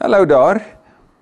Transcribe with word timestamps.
Hallo 0.00 0.24
daar. 0.24 0.62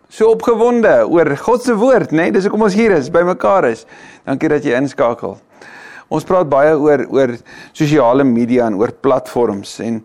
So 0.09 0.29
opgewonde 0.31 1.09
oor 1.11 1.37
God 1.37 1.63
se 1.63 1.75
woord, 1.75 2.13
né? 2.13 2.29
Nee? 2.29 2.31
Dis 2.37 2.45
hoekom 2.47 2.63
ons 2.63 2.77
hier 2.79 2.93
is, 2.95 3.09
by 3.11 3.25
mekaar 3.27 3.67
is. 3.67 3.81
Dankie 4.23 4.53
dat 4.53 4.63
jy 4.63 4.77
inskakel. 4.79 5.35
Ons 6.15 6.27
praat 6.29 6.47
baie 6.47 6.77
oor 6.79 7.03
oor 7.11 7.33
sosiale 7.75 8.23
media 8.23 8.69
en 8.71 8.79
oor 8.79 8.95
platforms 9.03 9.75
en 9.83 9.99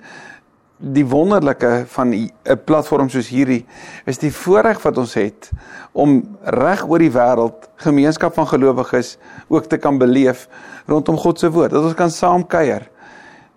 die 0.97 1.05
wonderlike 1.05 1.85
van 1.93 2.17
'n 2.17 2.57
platform 2.65 3.13
soos 3.13 3.29
hierdie 3.29 3.61
is 4.09 4.17
die 4.17 4.33
voorreg 4.33 4.81
wat 4.81 4.97
ons 4.97 5.13
het 5.21 5.51
om 5.93 6.23
reg 6.41 6.81
oor 6.89 6.99
die 6.99 7.13
wêreld 7.13 7.69
gemeenskap 7.77 8.33
van 8.33 8.47
gelowiges 8.47 9.17
ook 9.49 9.69
te 9.69 9.77
kan 9.77 10.01
beleef 10.01 10.47
rondom 10.87 11.17
God 11.17 11.39
se 11.39 11.49
woord. 11.51 11.71
Dat 11.71 11.83
ons 11.83 11.93
kan 11.93 12.09
saam 12.09 12.47
kuier. 12.47 12.89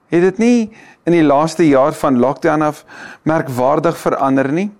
Het 0.08 0.20
dit 0.20 0.38
nie 0.38 0.70
in 1.06 1.12
die 1.12 1.24
laaste 1.24 1.64
jaar 1.64 1.92
van 1.92 2.18
lockdown 2.18 2.62
af 2.62 2.84
merkwaardig 3.24 3.96
verander 3.96 4.52
nie? 4.52 4.70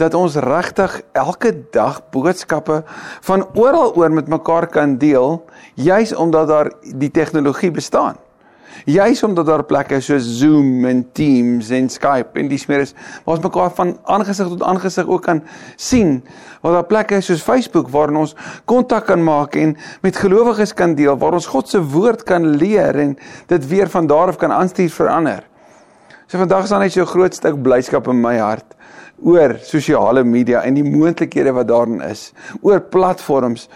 Dat 0.00 0.16
ons 0.16 0.38
regtig 0.40 1.00
elke 1.12 1.52
dag 1.74 2.00
boodskappe 2.14 2.80
van 3.26 3.44
oral 3.54 3.94
oor 3.96 4.12
met 4.12 4.32
mekaar 4.32 4.66
kan 4.72 4.96
deel 4.98 5.42
juis 5.74 6.14
omdat 6.14 6.48
daar 6.48 6.72
die 6.96 7.10
tegnologie 7.10 7.70
bestaan. 7.70 8.16
Juis 8.88 9.20
omdat 9.26 9.46
daar 9.46 9.64
plekke 9.64 9.98
soos 10.00 10.24
Zoom 10.38 10.84
en 10.88 11.02
Teams 11.12 11.68
en 11.74 11.90
Skype 11.92 12.38
en 12.40 12.48
dis 12.48 12.64
meer 12.70 12.86
is 12.86 12.94
waar 13.26 13.36
ons 13.36 13.44
mekaar 13.44 13.74
van 13.76 13.92
aangesig 14.14 14.48
tot 14.54 14.64
aangesig 14.64 15.08
ook 15.08 15.26
kan 15.26 15.42
sien. 15.76 16.22
Waar 16.62 16.78
daar 16.78 16.88
plekke 16.88 17.20
is 17.20 17.28
soos 17.28 17.44
Facebook 17.44 17.90
waar 17.92 18.14
ons 18.16 18.34
kontak 18.64 19.10
kan 19.10 19.20
maak 19.24 19.58
en 19.60 19.76
met 20.00 20.16
gelowiges 20.16 20.72
kan 20.74 20.94
deel, 20.96 21.18
waar 21.18 21.36
ons 21.36 21.50
God 21.50 21.68
se 21.68 21.82
woord 21.82 22.24
kan 22.24 22.46
leer 22.56 22.96
en 23.04 23.16
dit 23.52 23.68
weer 23.68 23.90
van 23.90 24.08
daar 24.08 24.32
af 24.32 24.40
kan 24.40 24.52
aanstuur 24.52 24.90
vir 24.96 25.12
ander. 25.12 25.44
So 26.30 26.38
vandag 26.38 26.64
is 26.64 26.70
daar 26.70 26.80
net 26.80 26.92
so 26.92 27.02
'n 27.02 27.06
groot 27.06 27.34
stuk 27.34 27.62
blyskap 27.62 28.08
in 28.08 28.20
my 28.20 28.38
hart 28.38 28.79
oor 29.22 29.56
sosiale 29.62 30.24
media 30.24 30.62
en 30.64 30.76
die 30.78 30.86
moontlikhede 30.86 31.52
wat 31.56 31.68
daarin 31.68 32.00
is, 32.04 32.30
oor 32.62 32.80
platforms 32.80 33.68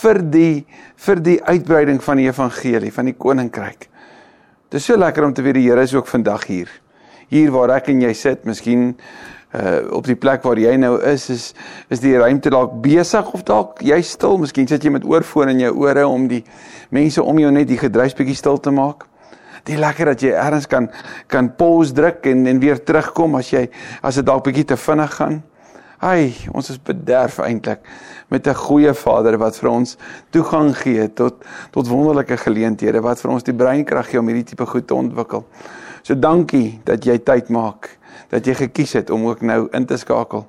vir 0.00 0.22
die 0.32 0.64
vir 1.02 1.18
die 1.24 1.38
uitbreiding 1.42 1.98
van 2.04 2.20
die 2.20 2.28
evangelie 2.28 2.92
van 2.94 3.08
die 3.10 3.16
koninkryk. 3.18 3.88
Dit 4.70 4.80
is 4.80 4.86
so 4.86 4.96
lekker 4.96 5.24
om 5.26 5.34
te 5.34 5.42
weet 5.42 5.58
die 5.58 5.66
Here 5.66 5.82
is 5.82 5.94
ook 5.94 6.06
vandag 6.06 6.46
hier. 6.46 6.70
Hier 7.28 7.50
waar 7.52 7.74
ek 7.74 7.90
en 7.92 8.00
jy 8.04 8.12
sit, 8.16 8.44
miskien 8.48 8.92
uh 9.52 9.82
op 9.92 10.06
die 10.08 10.16
plek 10.16 10.46
waar 10.46 10.56
jy 10.56 10.78
nou 10.80 10.94
is, 11.04 11.26
is 11.28 11.50
is 11.92 12.00
die 12.00 12.14
ruimte 12.16 12.48
dalk 12.50 12.78
besig 12.80 13.32
of 13.36 13.42
dalk 13.44 13.82
jy 13.84 14.00
stil, 14.00 14.38
miskien 14.40 14.68
sit 14.68 14.84
jy 14.84 14.94
met 14.94 15.04
oorfone 15.04 15.52
in 15.52 15.60
jou 15.66 15.74
ore 15.84 16.06
om 16.08 16.24
die 16.28 16.40
mense 16.88 17.20
om 17.20 17.38
jou 17.38 17.50
net 17.52 17.68
die 17.68 17.80
gedruis 17.80 18.16
bietjie 18.16 18.38
stil 18.38 18.56
te 18.56 18.72
maak. 18.72 19.04
Die 19.68 19.78
lekker 19.78 20.12
dat 20.12 20.22
jy 20.24 20.32
ergens 20.34 20.66
kan 20.66 20.90
kan 21.30 21.52
pause 21.56 21.94
druk 21.94 22.26
en 22.26 22.46
en 22.50 22.60
weer 22.62 22.82
terugkom 22.82 23.36
as 23.38 23.52
jy 23.52 23.68
as 24.02 24.18
dit 24.18 24.26
dalk 24.26 24.44
bietjie 24.48 24.64
te 24.72 24.76
vinnig 24.76 25.14
gaan. 25.14 25.42
Ai, 26.02 26.34
ons 26.50 26.66
is 26.72 26.80
bederf 26.82 27.38
eintlik 27.38 27.86
met 28.28 28.46
'n 28.46 28.54
goeie 28.54 28.94
Vader 28.94 29.38
wat 29.38 29.56
vir 29.56 29.70
ons 29.70 29.96
toegang 30.30 30.74
gee 30.76 31.08
tot 31.14 31.44
tot 31.70 31.88
wonderlike 31.88 32.36
geleenthede 32.36 33.00
wat 33.00 33.20
vir 33.20 33.30
ons 33.30 33.42
die 33.42 33.54
breinkrag 33.54 34.10
gee 34.10 34.18
om 34.18 34.26
hierdie 34.26 34.50
tipe 34.50 34.66
goed 34.66 34.86
te 34.86 34.94
ontwikkel. 34.94 35.44
So 36.02 36.14
dankie 36.14 36.80
dat 36.84 37.04
jy 37.04 37.18
tyd 37.18 37.48
maak, 37.48 37.98
dat 38.30 38.46
jy 38.46 38.54
gekies 38.54 38.92
het 38.92 39.10
om 39.10 39.26
ook 39.26 39.42
nou 39.42 39.68
in 39.72 39.86
te 39.86 39.96
skakel. 39.96 40.46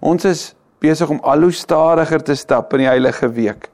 Ons 0.00 0.24
is 0.24 0.54
besig 0.80 1.08
om 1.08 1.20
al 1.22 1.40
hoe 1.40 1.52
stadiger 1.52 2.22
te 2.22 2.34
stap 2.34 2.72
in 2.72 2.78
die 2.78 2.88
heilige 2.88 3.28
week 3.32 3.69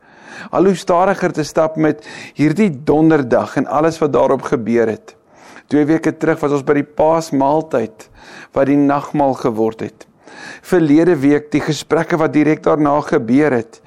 al 0.51 0.71
hoe 0.71 0.75
stadiger 0.75 1.33
te 1.33 1.45
stap 1.45 1.77
met 1.77 2.07
hierdie 2.35 2.71
donderdag 2.71 3.57
en 3.57 3.67
alles 3.67 3.99
wat 4.03 4.13
daarop 4.13 4.43
gebeur 4.43 4.89
het. 4.89 5.17
Twee 5.67 5.87
weke 5.87 6.13
terug 6.15 6.41
was 6.41 6.55
ons 6.55 6.67
by 6.67 6.79
die 6.79 6.87
Paasmaaltyd 6.87 8.09
wat 8.55 8.69
die 8.71 8.79
nagmaal 8.79 9.35
geword 9.41 9.83
het. 9.89 10.07
Verlede 10.67 11.17
week 11.19 11.51
die 11.51 11.63
gesprekke 11.65 12.19
wat 12.21 12.35
direk 12.35 12.63
daarna 12.63 12.95
gebeur 13.09 13.57
het. 13.57 13.81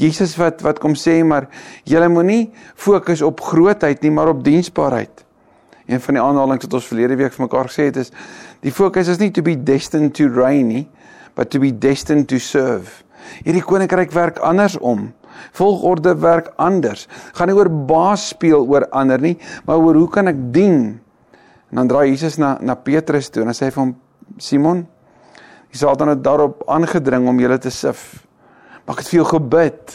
Jesus 0.00 0.34
wat 0.40 0.60
wat 0.64 0.80
kom 0.82 0.96
sê 0.98 1.20
maar 1.24 1.48
julle 1.88 2.08
moenie 2.12 2.50
fokus 2.74 3.22
op 3.24 3.40
grootheid 3.44 4.02
nie 4.02 4.12
maar 4.12 4.32
op 4.32 4.42
diensbaarheid. 4.44 5.24
Een 5.86 6.00
van 6.00 6.18
die 6.18 6.22
aanhalinge 6.22 6.66
wat 6.66 6.76
ons 6.78 6.90
verlede 6.90 7.16
week 7.20 7.34
vir 7.36 7.46
mekaar 7.46 7.70
gesê 7.70 7.88
het 7.90 8.00
is 8.04 8.12
die 8.62 8.72
fokus 8.72 9.08
is 9.08 9.20
nie 9.20 9.32
to 9.32 9.42
be 9.42 9.56
destined 9.56 10.14
to 10.18 10.28
reign 10.28 10.68
nie 10.68 10.86
but 11.34 11.50
to 11.50 11.60
be 11.60 11.72
destined 11.72 12.28
to 12.28 12.38
serve. 12.38 13.02
Hierdie 13.46 13.64
koninkryk 13.64 14.12
werk 14.12 14.40
andersom. 14.44 15.12
Volgorde 15.52 16.14
werk 16.20 16.52
anders. 16.56 17.08
Gaan 17.36 17.48
nie 17.48 17.56
oor 17.56 17.70
baas 17.70 18.28
speel 18.32 18.66
oor 18.66 18.86
ander 18.90 19.20
nie, 19.20 19.36
maar 19.66 19.82
oor 19.82 19.98
hoe 20.00 20.08
kan 20.08 20.28
ek 20.28 20.40
dien? 20.54 21.00
En 21.70 21.82
dan 21.82 21.88
draai 21.88 22.10
Jesus 22.10 22.38
na 22.38 22.58
na 22.60 22.74
Petrus 22.74 23.30
toe 23.30 23.42
en 23.42 23.52
hy 23.52 23.56
sê 23.56 23.70
vir 23.70 23.82
hom 23.82 23.94
Simon, 24.38 24.86
die 25.72 25.78
Satan 25.80 26.12
het 26.12 26.22
daarop 26.24 26.64
aangedring 26.68 27.28
om 27.28 27.40
julle 27.40 27.58
te 27.58 27.70
sif. 27.72 28.26
Maar 28.84 28.96
ek 28.96 29.04
het 29.04 29.12
vir 29.12 29.18
jou 29.20 29.28
gebid. 29.30 29.94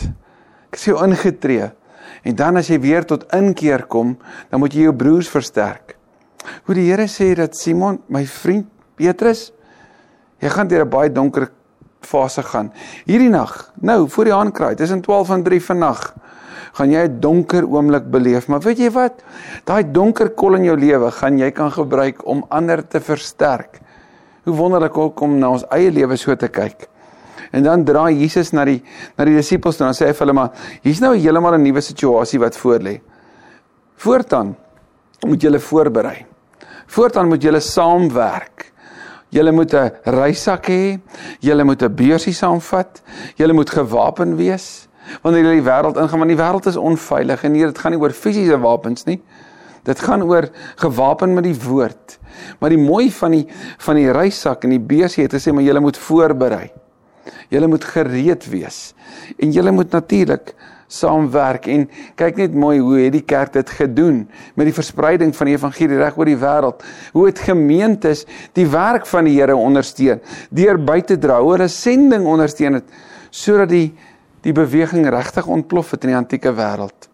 Ek 0.67 0.77
het 0.77 0.83
vir 0.83 0.93
jou 0.93 1.03
ingetree. 1.05 1.69
En 2.27 2.35
dan 2.35 2.57
as 2.57 2.69
jy 2.71 2.79
weer 2.81 3.05
tot 3.05 3.27
inkeer 3.35 3.85
kom, 3.91 4.15
dan 4.49 4.61
moet 4.61 4.73
jy 4.73 4.87
jou 4.87 4.95
broers 4.95 5.29
versterk. 5.29 5.95
Hoe 6.65 6.75
die 6.77 6.87
Here 6.87 7.07
sê 7.11 7.33
dat 7.35 7.55
Simon, 7.59 7.99
my 8.09 8.23
vriend 8.25 8.67
Petrus, 8.97 9.51
jy 10.41 10.49
gaan 10.49 10.67
deur 10.67 10.85
'n 10.85 10.89
baie 10.89 11.09
donker 11.09 11.51
fase 12.01 12.43
gaan. 12.43 12.71
Hierdie 13.05 13.29
nag, 13.29 13.71
nou 13.81 14.09
voor 14.09 14.25
die 14.25 14.33
aankraai, 14.33 14.75
tussen 14.75 15.01
12 15.01 15.29
en 15.29 15.43
3 15.43 15.61
vannag, 15.61 16.13
gaan 16.77 16.91
jy 16.91 17.07
'n 17.07 17.19
donker 17.19 17.65
oomblik 17.65 18.11
beleef, 18.11 18.47
maar 18.47 18.59
weet 18.59 18.77
jy 18.77 18.91
wat? 18.91 19.23
Daai 19.65 19.91
donker 19.91 20.29
kol 20.29 20.55
in 20.55 20.63
jou 20.63 20.77
lewe 20.77 21.11
gaan 21.11 21.37
jy 21.37 21.51
kan 21.51 21.71
gebruik 21.71 22.25
om 22.25 22.45
ander 22.49 22.87
te 22.87 22.99
versterk. 22.99 23.79
Hoe 24.43 24.55
wonderlik 24.55 25.21
om 25.21 25.39
na 25.39 25.49
ons 25.49 25.65
eie 25.71 25.91
lewe 25.91 26.15
so 26.15 26.35
te 26.35 26.47
kyk. 26.47 26.87
En 27.51 27.63
dan 27.63 27.83
draai 27.83 28.13
Jesus 28.19 28.51
na 28.51 28.65
die 28.65 28.83
na 29.17 29.25
die 29.25 29.35
disippels 29.35 29.77
toe 29.77 29.87
en 29.87 29.93
sê 29.93 30.07
hy 30.07 30.13
vir 30.13 30.25
hulle 30.25 30.33
maar 30.33 30.51
hier's 30.83 31.01
nou 31.01 31.15
heeltemal 31.15 31.55
'n 31.55 31.63
nuwe 31.63 31.81
situasie 31.81 32.39
wat 32.39 32.57
voor 32.57 32.79
lê. 32.79 33.01
Voortaan 33.95 34.55
moet 35.25 35.41
julle 35.41 35.59
voorberei. 35.59 36.25
Voortaan 36.87 37.27
moet 37.27 37.41
julle 37.41 37.59
saamwerk. 37.59 38.71
Julle 39.29 39.51
moet 39.51 39.73
'n 39.73 39.91
reissak 40.03 40.67
hê. 40.67 40.99
Julle 41.39 41.63
moet 41.63 41.81
'n 41.83 41.95
beursie 41.95 42.33
saamvat. 42.33 43.01
Julle 43.35 43.53
moet 43.53 43.69
gewapen 43.69 44.35
wees 44.35 44.87
wanneer 45.23 45.43
julle 45.43 45.61
die 45.61 45.67
wêreld 45.67 45.97
ingaan 45.97 46.19
want 46.19 46.31
die 46.33 46.39
wêreld 46.39 46.67
is 46.67 46.77
onveilig 46.77 47.43
en 47.43 47.53
hier 47.53 47.71
dit 47.71 47.79
gaan 47.79 47.91
nie 47.95 48.01
oor 48.01 48.11
fisiese 48.15 48.59
wapens 48.59 49.05
nie. 49.07 49.21
Dit 49.87 49.99
gaan 50.03 50.23
oor 50.23 50.49
gewapen 50.75 51.33
met 51.33 51.43
die 51.47 51.55
woord. 51.55 52.17
Maar 52.59 52.69
die 52.69 52.81
mooi 52.81 53.11
van 53.11 53.31
die 53.31 53.45
van 53.77 53.95
die 53.95 54.11
reissak 54.11 54.63
en 54.63 54.75
die 54.75 54.83
beursie 54.83 55.23
het 55.23 55.33
gesê 55.33 55.53
maar 55.53 55.63
julle 55.63 55.79
moet 55.79 55.97
voorberei. 55.97 56.71
Julle 57.49 57.67
moet 57.67 57.83
gereed 57.83 58.49
wees. 58.51 58.93
En 59.39 59.51
julle 59.51 59.71
moet 59.71 59.91
natuurlik 59.91 60.53
saamwerk 60.87 61.67
en 61.71 61.85
kyk 62.19 62.37
net 62.39 62.53
mooi 62.55 62.77
hoe 62.79 62.97
het 63.01 63.13
die 63.17 63.25
kerk 63.27 63.53
dit 63.57 63.69
gedoen 63.79 64.21
met 64.55 64.69
die 64.69 64.75
verspreiding 64.75 65.33
van 65.35 65.49
die 65.49 65.55
evangelie 65.57 65.99
reg 65.99 66.17
oor 66.17 66.29
die 66.29 66.39
wêreld. 66.39 66.83
Hoe 67.13 67.25
het 67.27 67.43
gemeentes 67.43 68.25
die 68.55 68.67
werk 68.71 69.07
van 69.07 69.27
die 69.27 69.35
Here 69.37 69.55
ondersteun 69.55 70.21
deur 70.49 70.79
by 70.79 71.01
te 71.03 71.17
dra, 71.19 71.41
hulle 71.43 71.67
sending 71.71 72.25
ondersteun 72.25 72.79
het 72.79 72.95
sodat 73.29 73.69
die 73.69 73.91
die 74.45 74.53
beweging 74.55 75.03
regtig 75.11 75.47
ontplof 75.51 75.91
het 75.91 76.05
in 76.05 76.13
die 76.13 76.17
antieke 76.17 76.53
wêreld. 76.55 77.09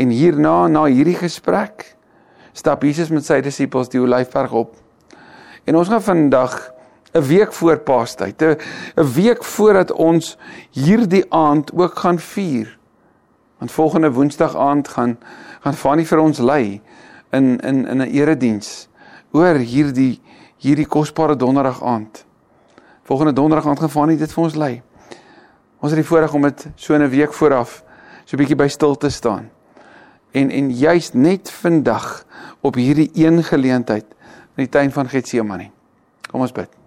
En 0.00 0.08
hierna 0.14 0.64
na 0.70 0.86
hierdie 0.88 1.18
gesprek 1.18 1.90
stap 2.56 2.86
Jesus 2.86 3.10
met 3.12 3.26
sy 3.26 3.40
disippels 3.44 3.90
die 3.92 4.00
Olyfberg 4.00 4.54
op. 4.56 4.78
En 5.68 5.76
ons 5.76 5.90
gaan 5.90 6.02
vandag 6.02 6.56
'n 7.14 7.22
week 7.22 7.52
voor 7.52 7.78
Paastyd, 7.78 8.42
'n 8.42 9.12
week 9.14 9.44
voordat 9.44 9.92
ons 9.92 10.36
hierdie 10.70 11.24
aand 11.32 11.72
ook 11.72 11.98
gaan 11.98 12.18
vier. 12.18 12.78
Want 13.58 13.72
volgende 13.72 14.12
Woensdag 14.12 14.56
aand 14.56 14.88
gaan 14.88 15.18
gaan 15.60 15.74
Fanie 15.74 16.06
vir 16.06 16.18
ons 16.18 16.38
lei 16.38 16.82
in 17.30 17.60
in 17.60 17.86
in 17.86 18.02
'n 18.02 18.10
erediens 18.10 18.88
oor 19.32 19.54
hierdie 19.54 20.20
hierdie 20.56 20.86
kosbare 20.86 21.36
donderdag 21.36 21.82
aand. 21.82 22.24
Volgende 23.02 23.32
donderdag 23.32 23.66
aand 23.66 23.78
gaan 23.78 23.90
Fanie 23.90 24.16
dit 24.16 24.32
vir 24.32 24.44
ons 24.44 24.54
lei. 24.54 24.82
Ons 25.80 25.92
het 25.92 26.00
die 26.00 26.08
voorreg 26.08 26.34
om 26.34 26.42
dit 26.42 26.66
so 26.74 26.94
'n 26.94 27.08
week 27.08 27.32
vooraf 27.32 27.84
so 28.24 28.36
'n 28.36 28.40
bietjie 28.40 28.56
by 28.56 28.68
stil 28.68 28.96
te 28.96 29.08
staan. 29.08 29.50
En 30.30 30.50
en 30.50 30.70
juist 30.70 31.14
net 31.14 31.50
vandag 31.50 32.24
op 32.60 32.74
hierdie 32.74 33.10
een 33.14 33.42
geleentheid 33.44 34.04
in 34.56 34.64
die 34.64 34.68
tuin 34.68 34.92
van 34.92 35.08
Getsemane. 35.08 35.70
Kom 36.30 36.40
ons 36.40 36.52
bid. 36.52 36.83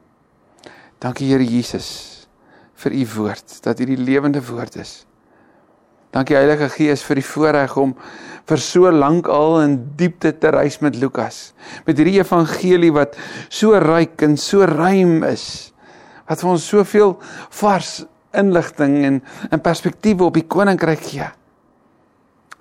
Dankie 0.98 1.30
Here 1.30 1.46
Jesus 1.46 2.16
vir 2.78 2.94
u 2.94 3.04
woord, 3.16 3.60
dat 3.66 3.80
u 3.82 3.86
die 3.90 3.98
lewende 3.98 4.42
woord 4.42 4.78
is. 4.82 5.04
Dankie 6.14 6.38
Heilige 6.38 6.70
Gees 6.74 7.04
vir 7.06 7.20
die 7.20 7.26
voorreg 7.26 7.74
om 7.78 7.92
vir 8.48 8.62
so 8.62 8.90
lank 8.94 9.28
al 9.30 9.60
in 9.62 9.76
diepte 10.00 10.32
te 10.34 10.50
reis 10.54 10.80
met 10.82 10.98
Lukas. 10.98 11.54
Met 11.86 12.00
hierdie 12.00 12.20
evangelie 12.22 12.94
wat 12.96 13.18
so 13.50 13.78
ryk 13.78 14.24
en 14.26 14.38
so 14.42 14.66
ruim 14.66 15.22
is. 15.28 15.74
Wat 16.30 16.42
vir 16.42 16.54
ons 16.54 16.66
soveel 16.66 17.14
vars 17.60 17.92
inligting 18.38 18.98
en 19.06 19.20
in 19.52 19.62
perspektiewe 19.62 20.30
op 20.30 20.38
die 20.38 20.48
koninkryk 20.50 21.06
gee. 21.12 21.30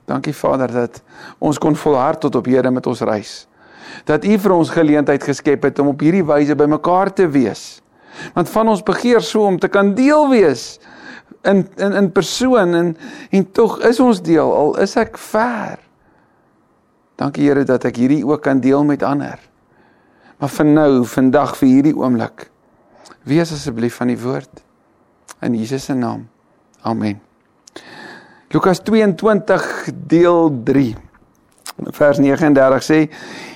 Dankie 0.08 0.36
Vader 0.36 0.72
dat 0.72 1.00
ons 1.40 1.60
kon 1.60 1.76
volhard 1.76 2.20
tot 2.24 2.36
op 2.36 2.52
hede 2.52 2.70
met 2.72 2.86
ons 2.86 3.00
reis. 3.00 3.34
Dat 4.04 4.24
U 4.28 4.38
vir 4.44 4.52
ons 4.52 4.76
geleentheid 4.76 5.24
geskep 5.24 5.68
het 5.70 5.80
om 5.80 5.94
op 5.94 6.04
hierdie 6.04 6.24
wyse 6.26 6.56
bymekaar 6.58 7.14
te 7.16 7.28
wees 7.32 7.78
Want 8.34 8.50
van 8.50 8.68
ons 8.68 8.82
begeer 8.82 9.20
so 9.20 9.46
om 9.46 9.58
te 9.58 9.68
kan 9.68 9.94
deel 9.94 10.28
wees 10.30 10.78
in 11.46 11.66
in 11.76 11.92
in 11.92 12.12
persoon 12.12 12.74
en 12.74 12.96
en 13.30 13.50
tog 13.52 13.78
is 13.80 14.00
ons 14.00 14.22
deel 14.22 14.52
al 14.54 14.76
is 14.82 14.96
ek 14.96 15.18
ver. 15.18 15.78
Dankie 17.16 17.48
Here 17.48 17.64
dat 17.64 17.84
ek 17.84 17.96
hierdie 17.96 18.24
ook 18.26 18.42
kan 18.42 18.60
deel 18.60 18.84
met 18.84 19.02
ander. 19.02 19.40
Maar 20.36 20.52
vir 20.52 20.66
nou, 20.68 21.04
vandag 21.08 21.54
vir 21.56 21.68
hierdie 21.68 21.94
oomblik, 21.96 22.50
wees 23.24 23.52
asseblief 23.52 23.96
van 23.96 24.12
die 24.12 24.18
woord 24.20 24.60
in 25.40 25.54
Jesus 25.56 25.88
se 25.88 25.94
naam. 25.94 26.26
Amen. 26.82 27.20
Lukas 28.52 28.82
22 28.84 29.64
deel 30.06 30.52
3 30.64 30.94
vers 31.92 32.20
39 32.22 32.84
sê 32.84 32.98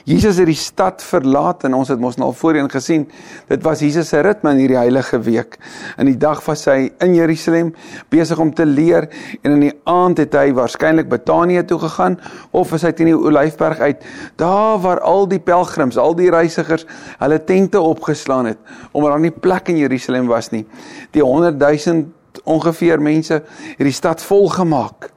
Jesus 0.08 0.38
het 0.40 0.48
die 0.48 0.58
stad 0.58 1.02
verlaat 1.04 1.64
en 1.68 1.74
ons 1.76 1.90
het 1.92 2.00
mos 2.00 2.16
nou 2.20 2.30
al 2.30 2.36
voorheen 2.36 2.68
gesien 2.70 3.06
dit 3.48 3.64
was 3.64 3.82
Jesus 3.84 4.08
se 4.08 4.20
ritme 4.24 4.52
in 4.54 4.62
hierdie 4.62 4.78
heilige 4.78 5.20
week. 5.26 5.58
In 6.00 6.08
die 6.08 6.18
dag 6.20 6.40
was 6.46 6.64
hy 6.70 6.90
in 7.04 7.14
Jerusalem 7.14 7.74
besig 8.12 8.40
om 8.40 8.52
te 8.54 8.66
leer 8.66 9.08
en 9.42 9.56
in 9.58 9.66
die 9.68 9.74
aand 9.90 10.22
het 10.22 10.36
hy 10.38 10.50
waarskynlik 10.56 11.10
Betanië 11.10 11.64
toe 11.68 11.80
gegaan 11.84 12.18
of 12.56 12.72
is 12.76 12.86
hy 12.86 12.92
teen 12.96 13.12
die 13.12 13.18
Olyfberg 13.18 13.80
uit 13.80 14.06
daar 14.40 14.80
waar 14.80 15.02
al 15.04 15.28
die 15.28 15.40
pelgrims, 15.42 15.98
al 16.00 16.16
die 16.16 16.30
reisigers 16.32 16.86
hulle 17.20 17.40
tente 17.44 17.80
opgeslaan 17.80 18.52
het 18.52 18.58
omdat 18.92 19.12
daar 19.12 19.26
nie 19.26 19.34
plek 19.34 19.68
in 19.68 19.82
Jerusalem 19.82 20.30
was 20.30 20.50
nie. 20.50 20.64
Die 21.12 21.22
100 21.22 21.58
000 21.60 22.08
ongeveer 22.44 23.02
mense 23.02 23.42
het 23.42 23.84
die 23.84 23.94
stad 23.94 24.22
vol 24.22 24.48
gemaak. 24.48 25.10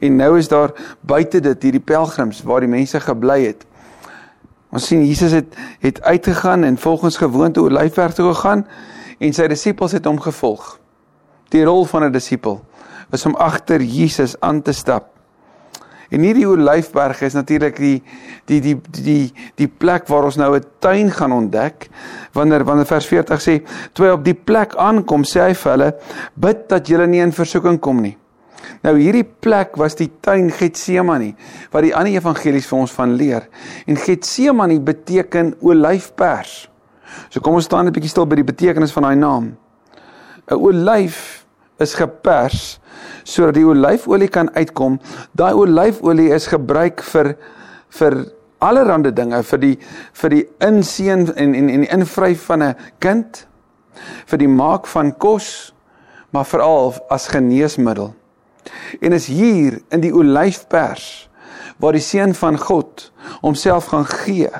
En 0.00 0.16
nou 0.16 0.38
is 0.38 0.48
daar 0.48 0.72
buite 1.00 1.40
dit 1.40 1.62
hierdie 1.62 1.84
pelgrims 1.84 2.42
waar 2.42 2.64
die 2.64 2.70
mense 2.70 3.00
gebly 3.00 3.44
het. 3.44 3.64
Ons 4.74 4.88
sien 4.90 5.04
Jesus 5.06 5.32
het 5.32 5.54
het 5.80 6.02
uitgegaan 6.02 6.64
en 6.64 6.78
volgens 6.78 7.16
gewoonte 7.16 7.62
Olyfberg 7.62 8.14
toe 8.14 8.32
gegaan 8.32 8.66
en 9.18 9.32
sy 9.32 9.46
disippels 9.46 9.92
het 9.94 10.08
hom 10.10 10.18
gevolg. 10.20 10.78
Die 11.54 11.62
rol 11.64 11.84
van 11.86 12.04
'n 12.04 12.12
disipel 12.12 12.64
is 13.10 13.26
om 13.26 13.36
agter 13.36 13.80
Jesus 13.82 14.40
aan 14.40 14.62
te 14.62 14.72
stap. 14.72 15.12
En 16.10 16.20
hierdie 16.20 16.48
Olyfberg 16.48 17.20
is 17.20 17.32
natuurlik 17.32 17.76
die 17.76 18.02
die 18.44 18.60
die 18.60 18.80
die 18.90 19.32
die 19.54 19.68
plek 19.68 20.08
waar 20.08 20.24
ons 20.24 20.36
nou 20.36 20.56
'n 20.56 20.64
tuin 20.78 21.10
gaan 21.10 21.32
ontdek. 21.32 21.88
Wanneer 22.32 22.64
wanneer 22.64 22.86
vers 22.86 23.06
40 23.06 23.40
sê, 23.40 23.62
"Toe 23.92 24.06
hy 24.06 24.12
op 24.12 24.24
die 24.24 24.34
plek 24.34 24.76
aankom, 24.76 25.22
sê 25.24 25.40
hy 25.40 25.54
vir 25.54 25.70
hulle: 25.70 25.94
Bid 26.34 26.68
dat 26.68 26.86
julle 26.86 27.06
nie 27.06 27.20
in 27.20 27.32
versoeking 27.32 27.80
kom 27.80 28.00
nie." 28.00 28.18
Nou 28.82 28.96
hierdie 28.98 29.24
plek 29.24 29.76
was 29.76 29.94
die 29.94 30.10
tuin 30.20 30.50
Getsemane 30.50 31.34
wat 31.72 31.82
die 31.82 31.94
ander 31.94 32.12
evangelies 32.12 32.66
vir 32.66 32.78
ons 32.78 32.92
van 32.92 33.16
leer. 33.16 33.48
En 33.86 33.96
Getsemane 33.96 34.80
beteken 34.80 35.54
olyfpers. 35.60 36.68
So 37.30 37.40
kom 37.40 37.54
ons 37.54 37.64
staan 37.64 37.84
net 37.84 37.94
'n 37.94 38.00
bietjie 38.00 38.10
stil 38.10 38.26
by 38.26 38.36
die 38.36 38.50
betekenis 38.52 38.92
van 38.92 39.02
daai 39.02 39.16
naam. 39.16 39.56
'n 40.50 40.54
Olyf 40.54 41.46
is 41.80 41.94
gepers 41.94 42.80
sodat 43.24 43.54
die 43.54 43.66
olyfolie 43.66 44.28
kan 44.28 44.50
uitkom. 44.54 45.00
Daai 45.32 45.54
olyfolie 45.54 46.30
is 46.34 46.46
gebruik 46.46 47.02
vir 47.02 47.36
vir 47.98 48.32
allerlei 48.60 49.12
dinge 49.12 49.42
vir 49.42 49.58
die 49.58 49.78
vir 50.12 50.30
die 50.30 50.44
inseën 50.60 51.32
en 51.36 51.54
en 51.54 51.68
en 51.68 51.80
die 51.80 51.92
invryf 51.92 52.46
van 52.50 52.62
'n 52.62 52.76
kind 53.00 53.46
vir 54.26 54.38
die 54.38 54.48
maak 54.48 54.86
van 54.86 55.12
kos 55.12 55.72
maar 56.32 56.44
veral 56.44 56.94
as 57.10 57.28
geneesmiddel. 57.28 58.14
En 59.00 59.12
is 59.12 59.26
hier 59.26 59.80
in 59.90 60.00
die 60.04 60.12
olyfpers 60.14 61.28
waar 61.82 61.96
die 61.96 62.04
seun 62.04 62.34
van 62.34 62.58
God 62.58 63.10
homself 63.42 63.90
gaan 63.92 64.06
gee 64.06 64.50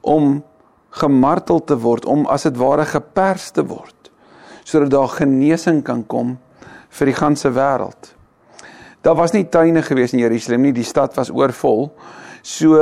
om 0.00 0.42
gemartel 0.94 1.64
te 1.64 1.76
word, 1.80 2.04
om 2.06 2.26
as 2.30 2.46
dit 2.46 2.56
ware 2.60 2.84
gepers 2.86 3.50
te 3.50 3.64
word 3.66 3.92
sodat 4.64 4.94
daar 4.94 5.10
genesing 5.12 5.82
kan 5.84 6.00
kom 6.08 6.38
vir 6.96 7.10
die 7.10 7.16
ganse 7.18 7.50
wêreld. 7.52 8.14
Daar 9.04 9.16
was 9.18 9.34
nie 9.34 9.44
tuine 9.44 9.82
gewees 9.84 10.14
in 10.16 10.22
Jerusalem 10.22 10.64
nie, 10.64 10.72
die 10.72 10.86
stad 10.88 11.12
was 11.18 11.28
oorvol. 11.28 11.90
So 12.40 12.78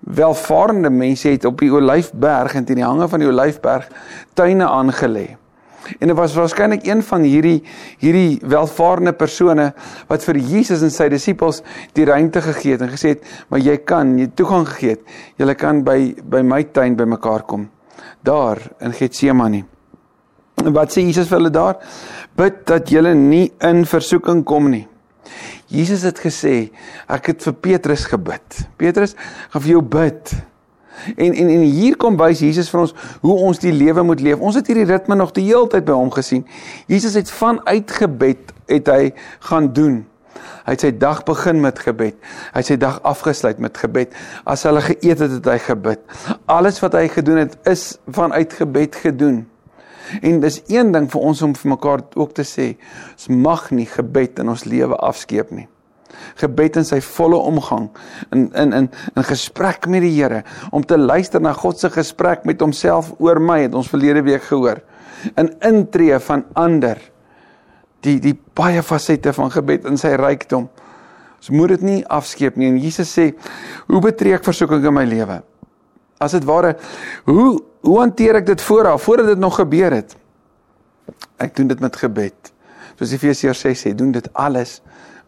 welvarende 0.00 0.88
mense 0.90 1.28
het 1.28 1.44
op 1.44 1.60
die 1.60 1.68
Olyfberg 1.72 2.54
en 2.56 2.64
teen 2.64 2.80
die 2.80 2.86
hange 2.86 3.08
van 3.12 3.20
die 3.20 3.28
Olyfberg 3.28 3.90
tuine 4.38 4.64
aangelê. 4.64 5.26
En 5.98 6.08
dit 6.08 6.16
was 6.16 6.34
waarskynlik 6.36 6.86
een 6.86 7.02
van 7.02 7.24
hierdie 7.24 7.62
hierdie 7.98 8.38
welvarende 8.42 9.12
persone 9.12 9.70
wat 10.08 10.24
vir 10.24 10.36
Jesus 10.36 10.84
en 10.84 10.92
sy 10.92 11.08
disippels 11.08 11.62
die 11.96 12.04
ruimte 12.08 12.42
gegee 12.44 12.76
het 12.76 12.84
en 12.84 12.92
gesê 12.92 13.14
het, 13.16 13.24
"Maar 13.48 13.60
jy 13.60 13.76
kan, 13.76 14.18
jy 14.18 14.30
toegang 14.34 14.68
gegee 14.68 14.90
het. 14.90 15.00
Julle 15.36 15.54
kan 15.54 15.82
by 15.84 16.14
by 16.24 16.42
my 16.42 16.62
tuin 16.64 16.96
bymekaar 16.96 17.42
kom." 17.42 17.68
Daar 18.22 18.58
in 18.80 18.92
Getsemane. 18.92 19.64
En 20.64 20.72
wat 20.72 20.92
sê 20.92 21.00
Jesus 21.00 21.28
vir 21.28 21.38
hulle 21.38 21.50
daar? 21.50 21.76
Bid 22.36 22.66
dat 22.66 22.88
julle 22.88 23.14
nie 23.14 23.52
in 23.58 23.84
versoeking 23.86 24.44
kom 24.44 24.70
nie. 24.70 24.86
Jesus 25.70 26.02
het 26.02 26.18
gesê, 26.18 26.70
ek 27.08 27.32
het 27.32 27.42
vir 27.46 27.56
Petrus 27.62 28.04
gebid. 28.10 28.62
Petrus, 28.80 29.14
gaan 29.50 29.62
vir 29.62 29.70
jou 29.76 29.82
bid. 29.82 30.32
En 31.16 31.32
en 31.32 31.48
en 31.48 31.64
hier 31.64 31.96
kom 31.96 32.18
wys 32.20 32.42
Jesus 32.44 32.70
vir 32.72 32.84
ons 32.84 32.94
hoe 33.22 33.36
ons 33.48 33.58
die 33.62 33.72
lewe 33.72 34.02
moet 34.06 34.20
leef. 34.20 34.40
Ons 34.40 34.58
het 34.60 34.68
hierdie 34.70 34.88
ritme 34.88 35.16
nog 35.16 35.32
die 35.36 35.46
hele 35.48 35.68
tyd 35.70 35.86
by 35.88 35.96
hom 35.96 36.12
gesien. 36.14 36.46
Jesus 36.90 37.16
het 37.18 37.30
vanuit 37.30 37.90
gebed 37.90 38.54
het 38.70 38.90
hy 38.90 39.12
gaan 39.48 39.72
doen. 39.76 40.02
Hy 40.64 40.76
het 40.76 40.84
sy 40.84 40.90
dag 40.94 41.22
begin 41.26 41.60
met 41.60 41.80
gebed. 41.82 42.18
Hy 42.52 42.62
het 42.62 42.68
sy 42.68 42.76
dag 42.80 43.00
afgesluit 43.08 43.58
met 43.58 43.78
gebed. 43.80 44.14
As 44.44 44.62
hulle 44.68 44.82
geëet 44.84 45.24
het, 45.24 45.32
het 45.38 45.48
hy 45.50 45.58
gebid. 45.64 46.04
Alles 46.50 46.78
wat 46.84 46.94
hy 46.98 47.08
gedoen 47.10 47.42
het, 47.44 47.56
is 47.68 47.96
vanuit 48.06 48.54
gebed 48.60 49.00
gedoen. 49.02 49.42
En 50.20 50.40
dis 50.42 50.62
een 50.68 50.92
ding 50.94 51.10
vir 51.10 51.26
ons 51.32 51.42
om 51.46 51.56
vir 51.56 51.74
mekaar 51.74 52.06
ook 52.14 52.32
te 52.38 52.46
sê, 52.46 52.72
ons 53.16 53.28
mag 53.34 53.68
nie 53.74 53.86
gebed 53.90 54.42
in 54.42 54.50
ons 54.52 54.66
lewe 54.68 54.96
afskeep 55.10 55.52
nie 55.54 55.68
gebed 56.40 56.80
in 56.80 56.86
sy 56.86 57.00
volle 57.04 57.38
omgang. 57.50 57.88
In 58.34 58.48
in 58.54 58.72
in 58.72 58.90
in 59.16 59.26
gesprek 59.26 59.86
met 59.86 60.04
die 60.04 60.12
Here. 60.14 60.42
Om 60.70 60.84
te 60.86 60.98
luister 60.98 61.40
na 61.40 61.52
God 61.52 61.78
se 61.78 61.90
gesprek 61.90 62.44
met 62.44 62.60
homself 62.60 63.12
oor 63.18 63.40
my 63.40 63.60
het 63.62 63.74
ons 63.74 63.88
verlede 63.88 64.22
week 64.22 64.42
gehoor. 64.48 64.82
In 65.36 65.52
intree 65.60 66.18
van 66.18 66.44
ander. 66.52 67.00
Die 68.00 68.18
die 68.20 68.36
baie 68.54 68.82
fasette 68.82 69.32
van 69.32 69.50
gebed 69.50 69.84
in 69.84 69.98
sy 70.00 70.14
rykdom. 70.16 70.68
Ons 71.40 71.50
moet 71.56 71.68
dit 71.76 71.82
nie 71.88 72.00
afskeep 72.06 72.56
nie. 72.60 72.68
En 72.68 72.78
Jesus 72.80 73.12
sê 73.16 73.30
hoe 73.88 74.00
betree 74.04 74.36
ek 74.36 74.44
versoeking 74.44 74.84
in 74.84 74.94
my 74.94 75.06
lewe? 75.08 75.40
As 76.20 76.36
dit 76.36 76.44
ware 76.44 76.76
hoe 77.28 77.58
hoe 77.80 77.96
hanteer 77.96 78.36
ek 78.42 78.50
dit 78.50 78.60
vooraf 78.60 79.06
voordat 79.06 79.30
dit 79.32 79.40
nog 79.40 79.56
gebeur 79.56 79.94
het? 79.96 80.16
Ek 81.40 81.54
doen 81.56 81.70
dit 81.70 81.80
met 81.80 81.96
gebed. 81.96 82.50
Soos 83.00 83.14
Efesiërs 83.16 83.62
6 83.64 83.84
sê 83.86 83.94
doen 83.96 84.12
dit 84.12 84.26
alles 84.36 84.80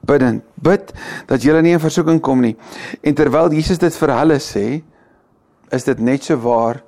bidend. 0.06 0.44
Bid 0.54 0.92
dat 1.30 1.42
julle 1.42 1.62
nie 1.62 1.74
in 1.76 1.82
versoeking 1.82 2.20
kom 2.22 2.42
nie. 2.44 2.56
En 3.02 3.14
terwyl 3.14 3.52
Jesus 3.54 3.80
dit 3.82 3.96
vir 4.02 4.14
hulle 4.16 4.38
sê, 4.42 4.66
is 5.72 5.86
dit 5.88 6.00
net 6.00 6.26
so 6.26 6.36
waar 6.42 6.82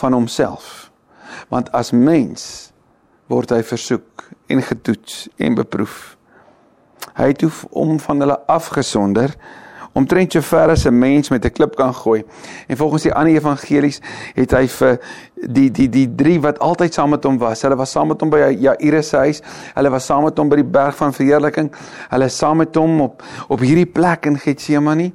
van 0.00 0.16
homself. 0.16 0.90
Want 1.52 1.70
as 1.76 1.92
mens 1.92 2.72
word 3.32 3.52
hy 3.52 3.62
versoek 3.64 4.26
en 4.52 4.62
getoets 4.64 5.26
en 5.40 5.56
beproef. 5.58 6.16
Hy 7.16 7.32
het 7.32 7.44
hom 7.72 7.98
van 8.00 8.24
hulle 8.24 8.38
afgesonder 8.50 9.34
omtrent 9.92 10.32
so 10.32 10.40
ver 10.40 10.70
as 10.70 10.84
'n 10.86 10.98
mens 10.98 11.28
met 11.28 11.44
'n 11.44 11.50
klip 11.50 11.76
kan 11.76 11.94
gooi. 11.94 12.24
En 12.66 12.76
volgens 12.76 13.02
die 13.02 13.14
ander 13.14 13.34
evangelies 13.34 14.00
het 14.34 14.50
hy 14.50 14.68
vir 14.68 14.98
die 15.34 15.70
die 15.70 15.88
die 15.88 16.14
drie 16.14 16.40
wat 16.40 16.58
altyd 16.58 16.94
saam 16.94 17.10
met 17.10 17.24
hom 17.24 17.38
was. 17.38 17.62
Hulle 17.62 17.76
was 17.76 17.90
saam 17.90 18.08
met 18.08 18.20
hom 18.20 18.30
by 18.30 18.56
Jairus 18.58 19.08
se 19.08 19.16
huis. 19.16 19.42
Hulle 19.74 19.90
was 19.90 20.04
saam 20.04 20.24
met 20.24 20.38
hom 20.38 20.48
by 20.48 20.56
die 20.56 20.70
berg 20.70 20.96
van 20.96 21.12
verheerliking. 21.12 21.72
Hulle 22.08 22.24
is 22.24 22.36
saam 22.36 22.56
met 22.56 22.74
hom 22.74 23.00
op 23.00 23.22
op 23.48 23.60
hierdie 23.60 23.86
plek 23.86 24.26
in 24.26 24.38
Getsemane. 24.38 25.12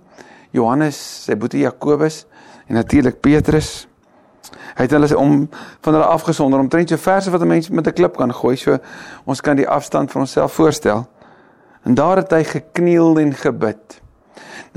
Johannes, 0.51 1.23
sy 1.23 1.35
boetie 1.35 1.61
Jakobus 1.61 2.25
en 2.67 2.75
natuurlik 2.75 3.19
Petrus. 3.19 3.87
Hy 4.77 4.85
het 4.85 4.91
hulle 4.91 5.17
om 5.17 5.49
van 5.81 5.93
hulle 5.93 6.05
afgesonder 6.05 6.59
omtrent 6.59 6.89
so 6.89 6.97
ver 6.97 7.15
as 7.15 7.27
wat 7.27 7.41
'n 7.41 7.47
mens 7.47 7.69
met 7.69 7.87
'n 7.87 7.93
klip 7.93 8.17
kan 8.17 8.33
gooi. 8.33 8.55
So 8.55 8.77
ons 9.25 9.41
kan 9.41 9.55
die 9.55 9.67
afstand 9.67 10.11
vir 10.11 10.21
onsself 10.21 10.53
voorstel. 10.53 11.07
En 11.83 11.93
daar 11.93 12.17
het 12.17 12.31
hy 12.31 12.43
gekniel 12.43 13.19
en 13.19 13.33
gebid. 13.33 14.01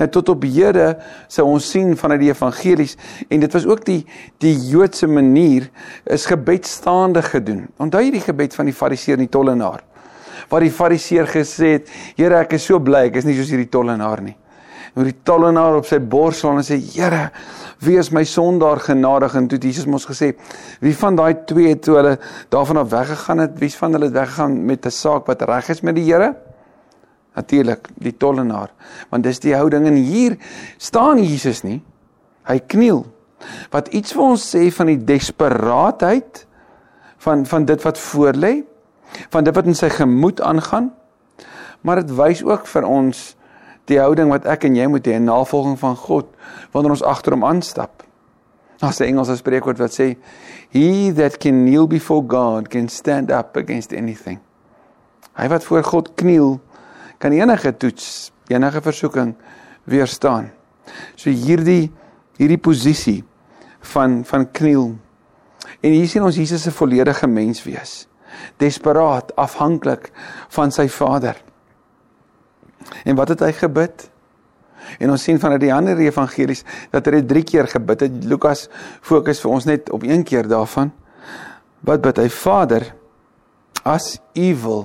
Nou 0.00 0.08
tot 0.08 0.30
op 0.32 0.44
hede 0.48 0.94
sou 1.28 1.44
ons 1.50 1.66
sien 1.74 1.92
vanuit 1.98 2.22
die 2.22 2.32
evangelies 2.32 2.96
en 3.28 3.42
dit 3.42 3.52
was 3.52 3.66
ook 3.68 3.84
die 3.84 4.00
die 4.40 4.54
Joodse 4.70 5.08
manier 5.10 5.68
is 6.08 6.24
gebed 6.30 6.68
staande 6.68 7.20
gedoen. 7.26 7.66
Onthou 7.76 8.00
jy 8.06 8.14
die 8.14 8.24
gebed 8.24 8.56
van 8.56 8.70
die 8.70 8.76
Fariseer 8.76 9.18
en 9.18 9.26
die 9.26 9.32
tollenaar? 9.32 9.84
Waar 10.48 10.64
die 10.64 10.72
Fariseer 10.72 11.28
gesê 11.28 11.74
het: 11.76 11.92
"Here, 12.16 12.40
ek 12.40 12.56
is 12.56 12.64
so 12.64 12.80
bly 12.80 13.10
ek 13.10 13.20
is 13.20 13.28
nie 13.28 13.36
soos 13.36 13.52
hierdie 13.52 13.68
tollenaar 13.68 14.22
nie." 14.24 14.36
En 14.96 15.04
die 15.04 15.18
tollenaar 15.22 15.76
op 15.76 15.86
sy 15.86 16.00
bors 16.00 16.40
slaan 16.40 16.56
en 16.56 16.64
sê: 16.64 16.80
"Here, 16.80 17.30
wees 17.84 18.10
my 18.10 18.24
sondaar 18.24 18.80
genadig." 18.80 19.34
En 19.34 19.48
toe 19.48 19.58
het 19.58 19.64
Jesus 19.64 19.86
mos 19.86 20.06
gesê: 20.08 20.32
"Wie 20.80 20.96
van 20.96 21.16
daai 21.16 21.44
twee 21.44 21.78
toe 21.78 21.96
hulle 21.96 22.18
daarvan 22.48 22.76
af 22.76 22.90
weggegaan 22.90 23.38
het, 23.38 23.58
wie 23.58 23.70
van 23.70 23.92
hulle 23.92 24.04
het 24.04 24.14
weggegaan 24.14 24.64
met 24.64 24.86
'n 24.86 24.90
saak 24.90 25.26
wat 25.26 25.42
reg 25.42 25.68
is 25.68 25.82
met 25.82 25.94
die 25.94 26.12
Here?" 26.12 26.49
Natuurlik 27.34 27.88
die 27.94 28.16
tollenaar 28.16 28.70
want 29.10 29.24
dis 29.24 29.40
die 29.40 29.54
houding 29.54 29.86
en 29.86 29.96
hier 29.96 30.36
staan 30.78 31.22
Jesus 31.22 31.62
nie 31.62 31.80
hy 32.48 32.58
kniel 32.58 33.04
wat 33.72 33.88
iets 33.96 34.12
vir 34.12 34.24
ons 34.24 34.44
sê 34.54 34.68
van 34.74 34.90
die 34.92 35.00
desperaatheid 35.04 36.46
van 37.20 37.44
van 37.46 37.64
dit 37.64 37.82
wat 37.82 37.98
voorlê, 37.98 38.62
van 39.30 39.44
dit 39.44 39.54
wat 39.54 39.68
in 39.68 39.76
sy 39.76 39.90
gemoed 39.92 40.40
aangaan. 40.40 40.90
Maar 41.80 42.02
dit 42.04 42.14
wys 42.16 42.42
ook 42.44 42.66
vir 42.68 42.86
ons 42.88 43.22
die 43.90 43.98
houding 44.00 44.30
wat 44.30 44.46
ek 44.48 44.64
en 44.68 44.76
jy 44.76 44.86
moet 44.88 45.08
hê 45.08 45.16
in 45.18 45.26
navolging 45.28 45.78
van 45.80 45.96
God 45.98 46.28
wanneer 46.72 46.94
ons 46.94 47.04
agter 47.04 47.34
hom 47.34 47.44
aanstap. 47.44 48.04
Daar's 48.80 49.00
'n 49.00 49.12
Engelse 49.12 49.36
spreekwoord 49.36 49.78
wat 49.78 49.92
sê 49.92 50.16
he 50.70 51.12
that 51.12 51.38
can 51.38 51.64
kneel 51.64 51.86
before 51.86 52.24
God 52.28 52.68
can 52.68 52.88
stand 52.88 53.30
up 53.30 53.56
against 53.56 53.92
anything. 53.92 54.38
Hy 55.36 55.48
wat 55.48 55.64
voor 55.64 55.84
God 55.84 56.14
kniel 56.14 56.60
kan 57.20 57.34
enige 57.36 57.74
toets, 57.76 58.30
enige 58.48 58.80
versoeking 58.82 59.34
weerstaan. 59.84 60.50
So 61.14 61.30
hierdie 61.30 61.90
hierdie 62.40 62.60
posisie 62.60 63.20
van 63.92 64.22
van 64.24 64.46
kniel. 64.56 64.94
En 65.80 65.92
hier 65.92 66.08
sien 66.08 66.24
ons 66.24 66.36
Jesus 66.36 66.64
se 66.64 66.72
volledige 66.72 67.28
mens 67.28 67.62
wees. 67.64 68.06
Desperaat, 68.62 69.34
afhanklik 69.36 70.08
van 70.54 70.72
sy 70.72 70.88
Vader. 70.88 71.36
En 73.04 73.18
wat 73.18 73.34
het 73.34 73.44
hy 73.44 73.52
gebid? 73.58 74.06
En 74.98 75.12
ons 75.12 75.22
sien 75.22 75.38
vanuit 75.40 75.60
die 75.60 75.74
ander 75.74 75.98
evangelies 76.00 76.64
dat 76.92 77.06
hy 77.06 77.20
3 77.20 77.42
keer 77.44 77.68
gebid 77.68 78.06
het. 78.06 78.22
Lukas 78.24 78.68
fokus 79.04 79.42
vir 79.42 79.52
ons 79.52 79.68
net 79.68 79.90
op 79.92 80.06
een 80.06 80.24
keer 80.24 80.48
daarvan. 80.48 80.92
Wat 81.84 82.00
bid 82.04 82.20
hy? 82.20 82.28
Vader, 82.32 82.86
as 83.84 84.16
U 84.36 84.48
wil, 84.64 84.82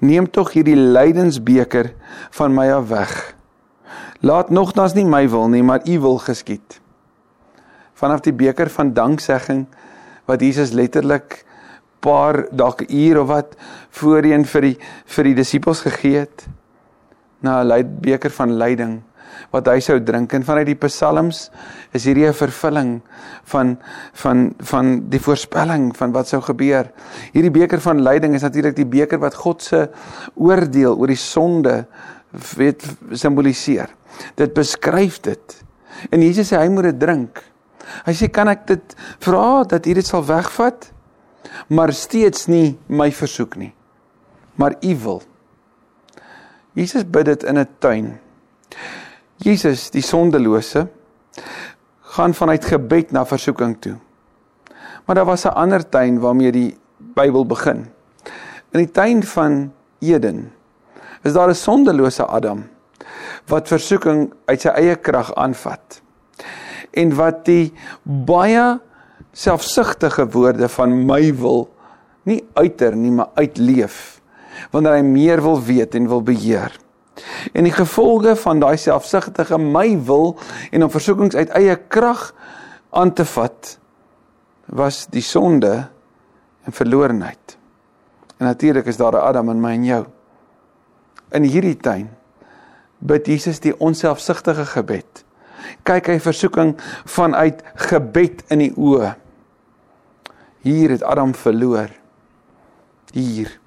neem 0.00 0.30
tog 0.30 0.52
hierdie 0.52 0.76
lydensbeker 0.76 1.92
van 2.30 2.54
my 2.54 2.70
af 2.72 2.88
weg. 2.88 3.34
Laat 4.20 4.50
nogtans 4.50 4.94
nie 4.94 5.04
my 5.04 5.28
wil 5.28 5.48
nie, 5.48 5.62
maar 5.62 5.82
U 5.88 5.98
wil 6.00 6.18
geskied. 6.18 6.80
Vanaf 7.94 8.20
die 8.20 8.34
beker 8.34 8.70
van 8.70 8.92
danksegging 8.94 9.66
wat 10.26 10.40
Jesus 10.40 10.72
letterlik 10.72 11.44
paar 12.02 12.46
dalk 12.50 12.82
uur 12.88 13.20
of 13.20 13.28
wat 13.30 13.54
voorheen 13.90 14.44
vir 14.44 14.66
die 14.66 14.76
vir 15.14 15.28
die 15.30 15.34
disippels 15.38 15.82
gegee 15.86 16.24
het 16.24 16.46
na 17.42 17.62
'n 17.62 17.98
beker 18.00 18.30
van 18.30 18.58
lyding 18.58 19.02
wat 19.50 19.66
hy 19.66 19.80
sou 19.80 19.98
drink 20.00 20.32
en 20.32 20.44
vanuit 20.44 20.66
die 20.66 20.78
psalms 20.86 21.50
is 21.92 22.04
hierdie 22.04 22.26
'n 22.28 22.34
vervulling 22.34 23.00
van 23.44 23.78
van 24.12 24.54
van 24.58 25.08
die 25.08 25.20
voorspelling 25.20 25.96
van 25.96 26.12
wat 26.12 26.28
sou 26.28 26.40
gebeur. 26.40 26.90
Hierdie 27.32 27.50
beker 27.50 27.80
van 27.80 28.02
lyding 28.02 28.34
is 28.34 28.42
natuurlik 28.42 28.76
die 28.76 28.86
beker 28.86 29.18
wat 29.18 29.34
God 29.34 29.62
se 29.62 29.90
oordeel 30.34 30.98
oor 30.98 31.06
die 31.06 31.16
sonde 31.16 31.86
weet 32.56 32.82
simboliseer. 33.12 33.88
Dit 34.34 34.54
beskryf 34.54 35.20
dit. 35.20 35.64
En 36.10 36.22
Jesus 36.22 36.52
sê 36.52 36.58
hy 36.58 36.68
moet 36.68 36.84
dit 36.84 37.00
drink. 37.00 37.42
Hy 38.06 38.14
sê 38.16 38.30
kan 38.32 38.48
ek 38.48 38.66
dit 38.66 38.96
vra 39.20 39.64
dat 39.68 39.86
U 39.86 39.94
dit 39.94 40.06
sal 40.06 40.24
wegvat? 40.24 40.92
Maar 41.68 41.92
steeds 41.92 42.46
nie 42.48 42.78
my 42.88 43.10
versoek 43.12 43.56
nie. 43.56 43.72
Maar 44.56 44.76
U 44.80 44.96
wil. 45.04 45.22
Jesus 46.72 47.04
bid 47.04 47.26
dit 47.26 47.42
in 47.42 47.58
'n 47.58 47.68
tuin. 47.78 48.18
Jesus, 49.42 49.88
die 49.90 50.04
sondelose, 50.06 50.86
gaan 52.14 52.34
vanuit 52.34 52.64
gebed 52.68 53.10
na 53.10 53.24
versoeking 53.26 53.74
toe. 53.82 53.96
Maar 55.06 55.18
daar 55.18 55.26
was 55.26 55.44
'n 55.44 55.54
ander 55.54 55.88
tuin 55.88 56.20
waarmee 56.20 56.52
die 56.52 56.76
Bybel 56.96 57.46
begin. 57.46 57.88
In 58.70 58.78
die 58.78 58.90
tuin 58.90 59.22
van 59.22 59.72
Eden 59.98 60.52
is 61.22 61.32
daar 61.32 61.48
'n 61.48 61.54
sondelose 61.54 62.24
Adam 62.24 62.68
wat 63.46 63.68
versoeking 63.68 64.32
uit 64.44 64.60
sy 64.60 64.68
eie 64.68 64.96
krag 64.96 65.34
aanvat. 65.34 66.02
En 66.90 67.14
wat 67.14 67.44
die 67.44 67.72
baie 68.02 68.80
selfsugtige 69.32 70.28
woorde 70.30 70.68
van 70.68 71.06
my 71.06 71.34
wil 71.34 71.68
nie 72.22 72.44
uiter 72.54 72.96
nie, 72.96 73.10
maar 73.10 73.28
uitleef 73.34 74.20
wanneer 74.70 74.92
hy 74.92 75.02
meer 75.02 75.42
wil 75.42 75.62
weet 75.62 75.94
en 75.94 76.08
wil 76.08 76.22
beheer. 76.22 76.72
En 77.52 77.64
die 77.64 77.72
gevolge 77.72 78.36
van 78.36 78.60
daai 78.60 78.76
selfsugtige 78.76 79.58
my 79.58 79.98
wil 80.04 80.38
en 80.70 80.84
om 80.84 80.90
versoekings 80.90 81.36
uit 81.36 81.52
eie 81.58 81.76
krag 81.76 82.30
aan 82.90 83.12
te 83.12 83.24
vat 83.24 83.78
was 84.66 85.06
die 85.12 85.22
sonde 85.22 85.88
en 86.64 86.72
verlorenheid. 86.72 87.58
En 88.36 88.46
natuurlik 88.46 88.86
is 88.86 88.96
daar 88.96 89.12
'n 89.12 89.26
Adam 89.26 89.50
in 89.50 89.60
my 89.60 89.70
en 89.70 89.84
jou. 89.84 90.06
In 91.30 91.42
hierdie 91.42 91.76
tuin 91.76 92.10
bid 92.98 93.26
Jesus 93.26 93.60
die 93.60 93.80
onselfsugtige 93.80 94.64
gebed. 94.64 95.24
Kyk 95.82 96.06
hy 96.06 96.20
versoeking 96.20 96.76
vanuit 97.04 97.62
gebed 97.74 98.42
in 98.48 98.58
die 98.58 98.72
oë. 98.76 99.14
Hier 100.60 100.90
het 100.90 101.02
Adam 101.02 101.34
verloor. 101.34 101.88
Hier 103.12 103.58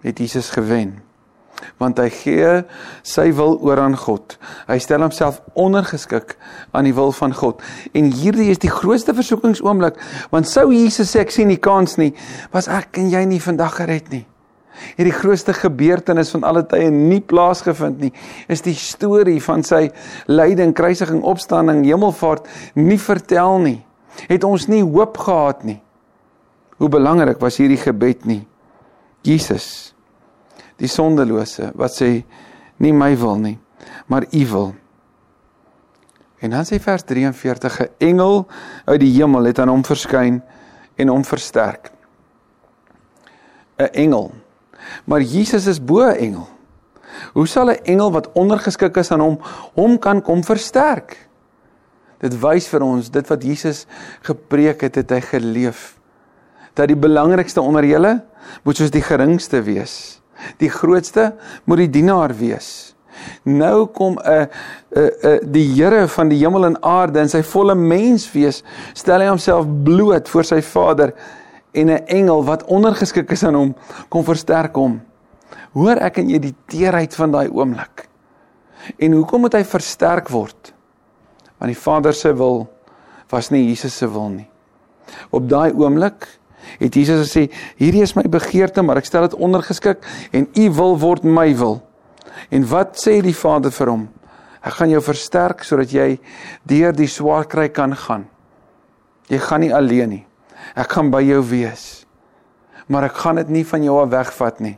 het 0.00 0.18
Jesus 0.18 0.50
gewen. 0.50 1.03
Want 1.80 1.98
hy 2.02 2.08
gee 2.12 2.50
sy 3.06 3.28
wil 3.36 3.56
oor 3.62 3.80
aan 3.80 3.96
God. 3.98 4.36
Hy 4.68 4.78
stel 4.82 5.04
homself 5.04 5.40
ondergeskik 5.58 6.36
aan 6.74 6.88
die 6.88 6.94
wil 6.96 7.12
van 7.14 7.34
God. 7.34 7.62
En 7.94 8.10
hierdie 8.12 8.50
is 8.52 8.60
die 8.62 8.72
grootste 8.72 9.14
versoekingsoomblik, 9.16 9.98
want 10.34 10.50
sou 10.50 10.70
Jesus 10.74 11.14
sê 11.14 11.24
ek 11.24 11.34
sien 11.34 11.50
nie 11.50 11.60
kans 11.62 11.98
nie, 12.00 12.12
was 12.54 12.68
ek 12.68 13.00
en 13.00 13.10
jy 13.12 13.24
nie 13.28 13.42
vandag 13.42 13.78
gered 13.80 14.10
nie. 14.12 14.24
Hierdie 14.98 15.14
grootste 15.14 15.54
gebeurtenis 15.54 16.32
van 16.34 16.44
alle 16.48 16.64
tye 16.66 16.90
nie 16.90 17.20
plaasgevind 17.22 18.02
nie, 18.02 18.12
is 18.50 18.64
die 18.66 18.74
storie 18.78 19.38
van 19.42 19.62
sy 19.66 19.86
lyding, 20.26 20.74
kruisiging, 20.74 21.22
opstanding, 21.22 21.84
hemelvaart 21.86 22.50
nie 22.78 22.98
vertel 22.98 23.60
nie. 23.62 23.78
Het 24.28 24.44
ons 24.46 24.66
nie 24.70 24.82
hoop 24.82 25.18
gehad 25.22 25.64
nie. 25.66 25.80
Hoe 26.82 26.90
belangrik 26.90 27.40
was 27.42 27.58
hierdie 27.62 27.78
gebed 27.78 28.26
nie? 28.26 28.42
Jesus 29.24 29.93
die 30.76 30.90
sondelose 30.90 31.70
wat 31.74 31.94
sê 31.94 32.24
nie 32.82 32.92
my 32.92 33.12
wil 33.16 33.38
nie, 33.38 33.58
maar 34.06 34.26
u 34.32 34.46
wil. 34.46 34.74
En 36.44 36.50
dan 36.50 36.66
sê 36.68 36.80
vers 36.80 37.02
43 37.02 37.80
'n 37.80 37.88
engel 37.98 38.46
uit 38.84 39.00
die 39.00 39.12
hemel 39.12 39.44
het 39.44 39.58
aan 39.58 39.68
hom 39.68 39.84
verskyn 39.84 40.42
en 40.96 41.08
hom 41.08 41.24
versterk. 41.24 41.90
'n 43.78 43.90
Engel. 43.92 44.32
Maar 45.04 45.20
Jesus 45.20 45.66
is 45.66 45.84
bo 45.84 46.08
engel. 46.08 46.48
Hoe 47.32 47.46
sal 47.46 47.70
'n 47.70 47.84
engel 47.84 48.12
wat 48.12 48.32
ondergeskik 48.32 48.96
is 48.96 49.10
aan 49.10 49.20
hom 49.20 49.38
hom 49.74 49.98
kan 49.98 50.22
kom 50.22 50.44
versterk? 50.44 51.28
Dit 52.18 52.40
wys 52.40 52.68
vir 52.68 52.82
ons 52.82 53.10
dit 53.10 53.28
wat 53.28 53.42
Jesus 53.42 53.86
gepreek 54.22 54.80
het, 54.80 54.94
het 54.94 55.10
hy 55.10 55.20
geleef. 55.20 55.98
Dat 56.74 56.88
die 56.88 56.96
belangrikste 56.96 57.60
onder 57.60 57.84
julle 57.84 58.24
moet 58.62 58.76
soos 58.76 58.90
die 58.90 59.02
geringste 59.02 59.62
wees. 59.62 60.20
Die 60.58 60.70
grootste 60.70 61.34
moet 61.64 61.84
die 61.84 61.90
dienaar 61.90 62.34
wees. 62.36 62.94
Nou 63.42 63.86
kom 63.86 64.18
'n 64.18 64.48
'n 64.96 65.10
'n 65.22 65.52
die 65.52 65.66
Here 65.74 66.08
van 66.08 66.28
die 66.28 66.38
hemel 66.38 66.64
en 66.64 66.82
aarde 66.82 67.20
in 67.20 67.28
sy 67.28 67.42
volle 67.42 67.74
mens 67.74 68.32
wees, 68.32 68.62
stel 68.92 69.20
hy 69.20 69.28
homself 69.28 69.66
bloot 69.84 70.28
voor 70.28 70.44
sy 70.44 70.60
Vader 70.62 71.14
en 71.72 71.90
'n 71.90 72.06
engel 72.06 72.44
wat 72.44 72.64
ondergeskik 72.64 73.30
is 73.30 73.44
aan 73.44 73.54
hom 73.54 73.74
kom 74.08 74.24
versterk 74.24 74.74
hom. 74.74 75.00
Hoor 75.72 75.96
ek 75.96 76.18
en 76.18 76.28
jy 76.28 76.38
die 76.38 76.54
teerheid 76.66 77.14
van 77.14 77.30
daai 77.30 77.48
oomblik. 77.48 78.08
En 78.98 79.12
hoekom 79.12 79.40
moet 79.40 79.54
hy 79.54 79.64
versterk 79.64 80.28
word? 80.28 80.72
Want 81.58 81.72
die 81.72 81.82
Vader 81.82 82.14
se 82.14 82.34
wil 82.34 82.68
was 83.30 83.50
nie 83.50 83.66
Jesus 83.68 83.96
se 83.96 84.08
wil 84.10 84.28
nie. 84.28 84.48
Op 85.30 85.48
daai 85.48 85.72
oomblik 85.72 86.28
het 86.80 86.96
Jesus 86.96 87.28
gesê 87.28 87.46
hierdie 87.80 88.02
is 88.04 88.14
my 88.16 88.24
begeerte 88.30 88.82
maar 88.82 89.00
ek 89.00 89.08
stel 89.08 89.28
dit 89.28 89.36
ondergeskik 89.38 90.04
en 90.34 90.48
u 90.48 90.68
wil 90.78 90.96
word 91.00 91.24
my 91.24 91.48
wil. 91.58 91.80
En 92.50 92.66
wat 92.68 92.98
sê 93.00 93.20
die 93.24 93.36
Vader 93.36 93.72
vir 93.74 93.92
hom? 93.92 94.06
Ek 94.64 94.78
gaan 94.78 94.92
jou 94.92 95.02
versterk 95.04 95.64
sodat 95.66 95.92
jy 95.92 96.16
deur 96.66 96.94
die 96.96 97.10
swaar 97.10 97.48
kry 97.50 97.68
kan 97.68 97.94
gaan. 97.96 98.24
Jy 99.30 99.40
gaan 99.44 99.64
nie 99.64 99.74
alleen 99.74 100.10
nie. 100.18 100.24
Ek 100.76 100.96
gaan 100.96 101.12
by 101.12 101.22
jou 101.24 101.42
wees. 101.50 102.04
Maar 102.88 103.08
ek 103.08 103.20
gaan 103.22 103.40
dit 103.40 103.52
nie 103.60 103.64
van 103.68 103.84
jou 103.84 103.98
af 104.02 104.10
wegvat 104.12 104.60
nie. 104.64 104.76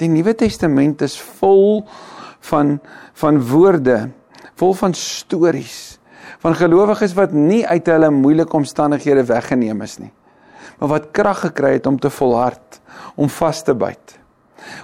Die 0.00 0.08
Nuwe 0.12 0.36
Testament 0.36 1.02
is 1.04 1.16
vol 1.40 1.86
van 2.46 2.78
van 3.16 3.40
woorde, 3.40 4.10
vol 4.60 4.74
van 4.76 4.92
stories 4.94 5.96
van 6.44 6.56
gelowiges 6.56 7.14
wat 7.16 7.32
nie 7.32 7.62
uit 7.66 7.88
hulle 7.90 8.10
moeilike 8.12 8.56
omstandighede 8.56 9.24
weggeneem 9.28 9.82
is 9.86 9.98
nie 10.02 10.12
maar 10.78 10.92
wat 10.96 11.10
krag 11.16 11.40
gekry 11.48 11.76
het 11.78 11.86
om 11.86 11.98
te 12.00 12.10
volhard, 12.10 12.80
om 13.14 13.28
vas 13.28 13.62
te 13.62 13.74
byt. 13.74 14.18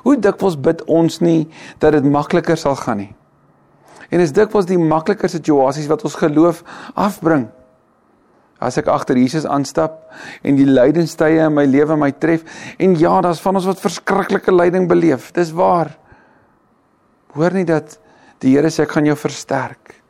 Hoe 0.05 0.17
dikwels 0.21 0.59
bid 0.61 0.85
ons 0.91 1.19
nie 1.25 1.49
dat 1.83 1.97
dit 1.97 2.07
makliker 2.07 2.57
sal 2.59 2.77
gaan 2.79 3.03
nie. 3.03 3.13
En 4.13 4.21
is 4.21 4.35
dikwels 4.37 4.69
die 4.69 4.79
makliker 4.79 5.31
situasies 5.33 5.89
wat 5.91 6.05
ons 6.05 6.19
geloof 6.21 6.63
afbring. 6.95 7.49
As 8.63 8.77
ek 8.79 8.91
agter 8.93 9.19
Jesus 9.19 9.47
aanstap 9.49 10.05
en 10.47 10.59
die 10.59 10.69
lydenstye 10.69 11.49
in 11.49 11.57
my 11.57 11.65
lewe 11.67 11.97
my 11.99 12.13
tref 12.13 12.45
en 12.79 12.95
ja, 13.01 13.17
daar's 13.25 13.43
van 13.43 13.59
ons 13.59 13.67
wat 13.67 13.83
verskriklike 13.83 14.55
lyding 14.55 14.87
beleef. 14.91 15.33
Dis 15.35 15.51
waar. 15.57 15.91
Hoor 17.35 17.57
nie 17.57 17.67
dat 17.67 17.99
die 18.45 18.55
Here 18.55 18.71
sê 18.71 18.85
ek 18.85 18.95
gaan 18.97 19.09
jou 19.09 19.17
versterk. 19.19 20.02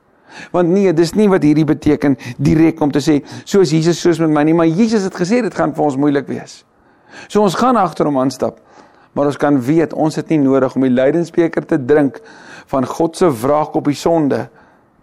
Want 0.52 0.72
nee, 0.72 0.92
dis 0.92 1.14
nie 1.18 1.28
wat 1.28 1.44
hierdie 1.44 1.66
beteken 1.68 2.16
direk 2.38 2.80
om 2.80 2.92
te 2.92 3.02
sê 3.04 3.20
soos 3.44 3.72
Jesus 3.72 4.00
soos 4.00 4.20
met 4.22 4.32
my 4.32 4.44
nie, 4.48 4.56
maar 4.56 4.70
Jesus 4.70 5.06
het 5.08 5.16
gesê 5.16 5.42
dit 5.44 5.54
gaan 5.54 5.74
vir 5.76 5.84
ons 5.84 5.98
moeilik 6.00 6.28
wees. 6.30 6.62
So 7.28 7.42
ons 7.44 7.56
gaan 7.58 7.76
agter 7.76 8.08
hom 8.08 8.20
aanstap. 8.22 8.60
Maar 9.12 9.28
ons 9.28 9.36
kan 9.36 9.58
weet 9.60 9.92
ons 9.92 10.16
het 10.16 10.30
nie 10.32 10.40
nodig 10.40 10.74
om 10.76 10.86
die 10.86 10.92
lydensbeker 10.92 11.66
te 11.68 11.76
drink 11.76 12.20
van 12.70 12.86
God 12.88 13.18
se 13.18 13.28
wraak 13.42 13.76
op 13.76 13.90
die 13.90 13.98
sonde 13.98 14.46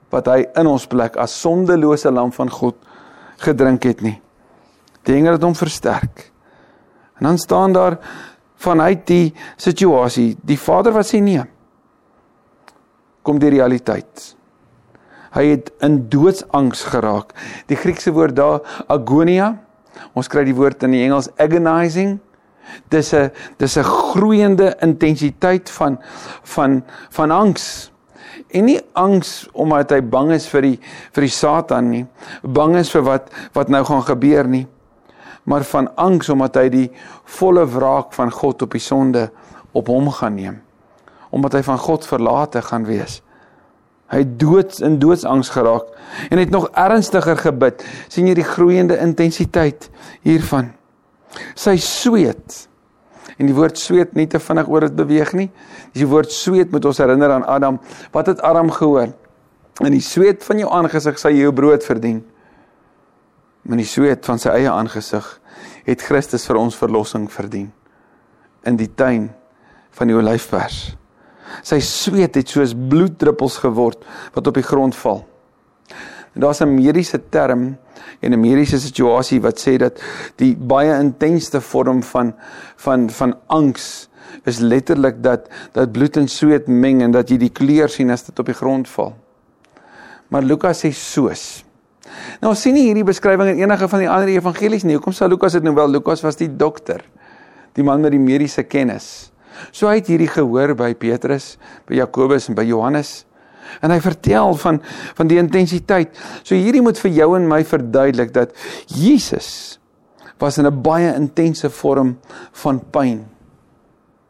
wat 0.09 0.29
hy 0.31 0.39
in 0.57 0.69
ons 0.69 0.87
plek 0.89 1.19
as 1.21 1.35
sondelose 1.37 2.09
lam 2.11 2.33
van 2.33 2.49
God 2.49 2.79
gedrink 3.43 3.85
het 3.85 4.01
nie. 4.01 4.17
Dinge 5.05 5.35
wat 5.35 5.45
hom 5.45 5.53
versterk. 5.55 6.25
En 7.19 7.29
dan 7.29 7.37
staan 7.37 7.75
daar 7.75 7.99
vanuit 8.59 9.05
die 9.07 9.33
situasie, 9.57 10.33
die 10.41 10.57
Vader 10.59 10.95
wat 10.95 11.07
sê 11.07 11.21
nee. 11.23 11.43
Kom 13.23 13.39
die 13.39 13.51
realiteit. 13.53 14.33
Hy 15.35 15.45
het 15.53 15.71
in 15.85 16.01
doodsangs 16.09 16.83
geraak. 16.89 17.33
Die 17.67 17.77
Griekse 17.77 18.11
woord 18.15 18.35
daar 18.35 18.61
agonia. 18.87 19.57
Ons 20.13 20.27
kry 20.31 20.45
die 20.47 20.55
woord 20.55 20.83
in 20.87 20.95
die 20.95 21.03
Engels 21.03 21.29
agonizing. 21.37 22.19
Dis 22.89 23.13
'n 23.13 23.31
dis 23.57 23.77
'n 23.77 23.83
groeiende 23.83 24.75
intensiteit 24.81 25.69
van 25.69 25.99
van 26.43 26.83
van 27.09 27.31
angs. 27.31 27.91
En 28.49 28.65
nie 28.65 28.81
angs 28.93 29.49
omdat 29.53 29.91
hy 29.91 30.01
bang 30.01 30.31
is 30.31 30.47
vir 30.47 30.61
die 30.61 30.79
vir 31.11 31.21
die 31.21 31.35
Satan 31.35 31.89
nie. 31.89 32.05
Bang 32.43 32.75
is 32.75 32.89
vir 32.89 33.01
wat 33.01 33.29
wat 33.53 33.69
nou 33.69 33.83
gaan 33.83 34.03
gebeur 34.03 34.47
nie 34.47 34.67
maar 35.49 35.63
van 35.63 35.95
angs 35.95 36.29
omdat 36.29 36.59
hy 36.61 36.67
die 36.69 36.87
volle 37.39 37.65
wraak 37.65 38.13
van 38.13 38.29
God 38.31 38.61
op 38.61 38.75
die 38.75 38.83
sonde 38.83 39.29
op 39.73 39.87
hom 39.89 40.11
gaan 40.13 40.35
neem. 40.37 40.59
Omdat 41.33 41.57
hy 41.57 41.63
van 41.65 41.81
God 41.81 42.05
verlate 42.05 42.61
gaan 42.61 42.85
wees. 42.85 43.21
Hy 44.09 44.23
dood 44.41 44.79
in 44.85 44.97
doodsangs 45.01 45.51
geraak 45.53 45.91
en 46.29 46.41
het 46.41 46.49
nog 46.49 46.69
ernstiger 46.73 47.37
gebid. 47.37 47.83
sien 48.07 48.27
jy 48.27 48.33
die 48.39 48.47
groeiende 48.47 48.97
intensiteit 48.97 49.89
hiervan? 50.25 50.71
Sy 51.55 51.77
sweet. 51.77 52.65
En 53.37 53.47
die 53.47 53.55
woord 53.55 53.77
sweet 53.77 54.15
nie 54.17 54.27
te 54.27 54.39
vinnig 54.41 54.67
oor 54.67 54.87
dit 54.87 54.95
beweeg 54.95 55.33
nie. 55.37 55.47
Dis 55.93 56.03
die 56.03 56.09
woord 56.09 56.33
sweet 56.33 56.73
moet 56.73 56.85
ons 56.85 56.97
herinner 56.97 57.31
aan 57.31 57.45
Adam. 57.45 57.79
Wat 58.11 58.27
het 58.27 58.41
Adam 58.41 58.71
gehoor? 58.73 59.13
In 59.79 59.93
die 59.95 60.03
sweet 60.03 60.43
van 60.43 60.59
jou 60.59 60.71
aangesig 60.73 61.19
sal 61.19 61.31
jy 61.31 61.45
jou 61.45 61.53
brood 61.55 61.85
verdien. 61.85 62.23
Met 63.63 63.79
die 63.79 63.87
sweet 63.87 64.25
van 64.25 64.41
sy 64.41 64.51
eie 64.57 64.71
aangesig 64.71 65.27
het 65.85 66.01
Christus 66.03 66.47
vir 66.49 66.59
ons 66.59 66.77
verlossing 66.77 67.29
verdien 67.31 67.69
in 68.67 68.75
die 68.75 68.89
tuin 68.91 69.29
van 69.95 70.09
die 70.09 70.17
olyfpers. 70.17 70.97
Sy 71.63 71.79
sweet 71.83 72.35
het 72.35 72.49
soos 72.49 72.73
bloeddruppels 72.73 73.57
geword 73.63 74.05
wat 74.33 74.47
op 74.47 74.57
die 74.59 74.65
grond 74.65 74.95
val. 74.95 75.25
Daar's 76.33 76.61
'n 76.61 76.75
mediese 76.75 77.19
term 77.29 77.77
en 78.21 78.33
'n 78.33 78.39
mediese 78.39 78.79
situasie 78.79 79.41
wat 79.41 79.59
sê 79.59 79.77
dat 79.77 79.99
die 80.35 80.55
baie 80.55 80.99
intensste 80.99 81.61
vorm 81.61 82.03
van 82.03 82.33
van 82.75 83.09
van 83.09 83.35
angs 83.47 84.09
is 84.45 84.59
letterlik 84.59 85.23
dat 85.23 85.49
dat 85.71 85.91
bloed 85.91 86.17
en 86.17 86.27
sweet 86.27 86.67
meng 86.67 87.01
en 87.01 87.11
dat 87.11 87.29
jy 87.29 87.37
die 87.37 87.51
kleur 87.51 87.89
sien 87.89 88.09
as 88.11 88.23
dit 88.23 88.39
op 88.39 88.45
die 88.45 88.55
grond 88.55 88.87
val. 88.87 89.15
Maar 90.27 90.41
Lukas 90.41 90.85
sê 90.85 90.91
soos 90.91 91.63
Nou 92.39 92.53
ons 92.53 92.61
sien 92.61 92.73
nie 92.73 92.87
hierdie 92.87 93.05
beskrywing 93.07 93.53
in 93.53 93.63
enige 93.63 93.89
van 93.91 94.03
die 94.03 94.09
ander 94.09 94.31
evangelies 94.31 94.85
nie. 94.87 94.95
Hoekom 94.97 95.15
sal 95.15 95.31
Lukas 95.31 95.57
dit 95.57 95.65
nou 95.65 95.75
wel? 95.77 95.91
Lukas 95.99 96.23
was 96.25 96.39
die 96.39 96.49
dokter. 96.49 97.03
Die 97.77 97.85
man 97.85 98.01
met 98.01 98.15
die 98.15 98.21
mediese 98.21 98.63
kennis. 98.63 99.29
So 99.71 99.87
hy 99.87 99.99
het 99.99 100.07
hierdie 100.11 100.29
gehoor 100.31 100.75
by 100.75 100.93
Petrus, 100.93 101.57
by 101.87 101.99
Jakobus 101.99 102.49
en 102.49 102.55
by 102.55 102.65
Johannes. 102.67 103.25
En 103.81 103.91
hy 103.93 103.99
vertel 104.01 104.55
van 104.57 104.81
van 105.15 105.29
die 105.29 105.39
intensiteit. 105.41 106.15
So 106.43 106.55
hierdie 106.55 106.81
moet 106.81 106.99
vir 106.99 107.11
jou 107.11 107.35
en 107.37 107.47
my 107.47 107.63
verduidelik 107.67 108.33
dat 108.33 108.55
Jesus 108.87 109.79
was 110.39 110.57
in 110.57 110.65
'n 110.65 110.81
baie 110.81 111.13
intense 111.15 111.69
vorm 111.69 112.17
van 112.51 112.79
pyn 112.91 113.27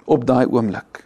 op 0.05 0.25
daai 0.25 0.45
oomblik. 0.45 1.05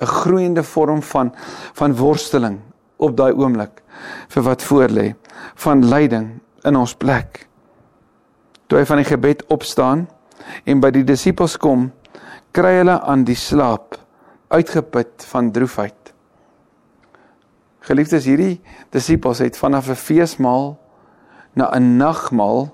'n 0.00 0.06
Groeiende 0.06 0.62
vorm 0.62 1.02
van 1.02 1.32
van 1.72 1.96
worsteling 1.96 2.60
op 2.96 3.16
daai 3.16 3.32
oomblik 3.32 3.82
vir 4.28 4.42
wat 4.42 4.62
voor 4.62 4.88
lê 4.88 5.14
van 5.54 5.88
lyding 5.88 6.40
in 6.64 6.76
ons 6.76 6.94
plek. 6.94 7.46
Toe 8.66 8.78
hy 8.78 8.84
van 8.84 8.96
die 8.96 9.08
gebed 9.08 9.44
opstaan 9.46 10.08
en 10.64 10.80
by 10.80 10.90
die 10.90 11.04
disippels 11.04 11.56
kom, 11.56 11.90
kry 12.56 12.78
hulle 12.78 12.96
aan 13.04 13.24
die 13.28 13.36
slaap 13.36 13.98
uitgeput 14.48 15.26
van 15.28 15.50
droefheid. 15.52 16.12
Geliefdes, 17.84 18.24
hierdie 18.24 18.60
disippels 18.94 19.42
het 19.44 19.58
vanaf 19.60 19.90
'n 19.92 20.00
feesmaal 20.00 20.78
na 21.54 21.68
'n 21.76 21.96
nagmaal 21.96 22.72